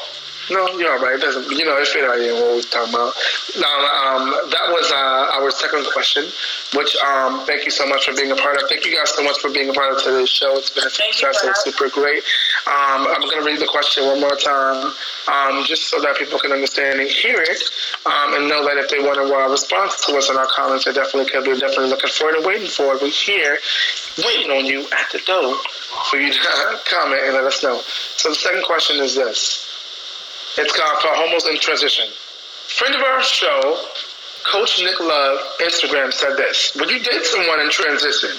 No, 0.49 0.65
you're 0.77 0.89
all 0.89 0.99
right. 0.99 1.13
It 1.13 1.21
doesn't, 1.21 1.45
you 1.51 1.63
know, 1.63 1.77
it 1.77 1.87
fit 1.87 2.03
out 2.03 2.17
what 2.17 2.57
we're 2.57 2.61
talking 2.73 2.93
about. 2.93 3.13
Now, 3.61 3.75
um, 4.01 4.33
that 4.49 4.65
was 4.73 4.89
uh, 4.89 5.37
our 5.37 5.51
second 5.51 5.85
question, 5.93 6.25
which 6.73 6.97
um, 7.05 7.45
thank 7.45 7.65
you 7.65 7.71
so 7.71 7.85
much 7.85 8.05
for 8.05 8.17
being 8.17 8.31
a 8.31 8.35
part 8.35 8.57
of. 8.57 8.67
Thank 8.67 8.85
you 8.85 8.95
guys 8.95 9.13
so 9.13 9.23
much 9.23 9.37
for 9.39 9.51
being 9.51 9.69
a 9.69 9.73
part 9.73 9.93
of 9.93 10.01
today's 10.01 10.29
show. 10.29 10.57
It's 10.57 10.71
been 10.71 10.85
a 10.85 10.89
success. 10.89 11.37
It's 11.43 11.63
super 11.63 11.89
great. 11.89 12.23
Um, 12.65 13.05
I'm 13.13 13.21
going 13.21 13.37
to 13.37 13.45
read 13.45 13.59
the 13.59 13.69
question 13.69 14.05
one 14.05 14.21
more 14.21 14.35
time, 14.35 14.91
um, 15.29 15.63
just 15.65 15.85
so 15.89 16.01
that 16.01 16.17
people 16.17 16.39
can 16.39 16.51
understand 16.51 16.99
and 16.99 17.09
hear 17.09 17.37
it, 17.37 17.61
um, 18.09 18.33
and 18.33 18.49
know 18.49 18.65
that 18.65 18.77
if 18.81 18.89
they 18.89 18.99
want 18.99 19.21
a 19.21 19.25
response 19.51 20.03
to 20.07 20.17
us 20.17 20.29
in 20.29 20.37
our 20.37 20.47
comments, 20.49 20.85
they 20.85 20.93
definitely 20.93 21.29
could. 21.29 21.45
We're 21.45 21.61
definitely 21.61 21.93
looking 21.93 22.09
forward 22.09 22.37
and 22.37 22.45
waiting 22.45 22.67
for 22.67 22.95
it. 22.95 23.01
We're 23.01 23.13
here, 23.13 23.57
waiting 24.25 24.49
on 24.49 24.65
you 24.65 24.81
at 24.97 25.11
the 25.13 25.19
door 25.29 25.53
for 26.09 26.17
you 26.17 26.33
to 26.33 26.39
comment 26.89 27.21
and 27.25 27.33
let 27.35 27.45
us 27.45 27.61
know. 27.61 27.81
So 28.17 28.29
the 28.29 28.35
second 28.35 28.63
question 28.65 28.97
is 28.97 29.13
this. 29.13 29.68
It's 30.59 30.75
called 30.75 30.99
For 30.99 31.07
Homos 31.15 31.47
in 31.47 31.57
Transition. 31.57 32.11
Friend 32.75 32.93
of 32.93 32.99
our 33.01 33.23
show, 33.23 33.79
Coach 34.43 34.83
Nick 34.83 34.99
Love, 34.99 35.39
Instagram 35.63 36.11
said 36.11 36.35
this. 36.35 36.75
Would 36.75 36.91
you 36.91 36.99
date 36.99 37.23
someone 37.23 37.61
in 37.63 37.71
transition 37.71 38.35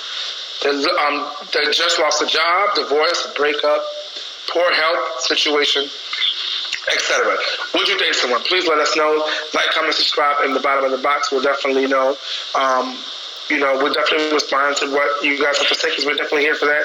that, 0.60 0.76
um, 1.00 1.32
that 1.56 1.72
just 1.72 1.98
lost 1.98 2.20
a 2.20 2.26
job, 2.26 2.76
divorce, 2.76 3.32
breakup, 3.36 3.80
poor 4.52 4.68
health 4.68 5.24
situation, 5.24 5.88
etc. 6.92 7.36
Would 7.72 7.88
you 7.88 7.96
date 7.96 8.14
someone? 8.14 8.44
Please 8.44 8.68
let 8.68 8.76
us 8.78 8.94
know. 9.00 9.24
Like, 9.54 9.72
comment, 9.72 9.94
subscribe 9.94 10.44
in 10.44 10.52
the 10.52 10.60
bottom 10.60 10.84
of 10.84 10.90
the 10.92 11.00
box. 11.00 11.32
We'll 11.32 11.40
definitely 11.40 11.86
know. 11.86 12.18
Um, 12.52 13.00
you 13.48 13.64
know, 13.64 13.80
we'll 13.80 13.96
definitely 13.96 14.28
respond 14.34 14.76
to 14.84 14.92
what 14.92 15.24
you 15.24 15.40
guys 15.40 15.56
have 15.56 15.68
to 15.68 15.74
say 15.74 15.88
because 15.88 16.04
we're 16.04 16.20
definitely 16.20 16.42
here 16.42 16.54
for 16.54 16.66
that. 16.66 16.84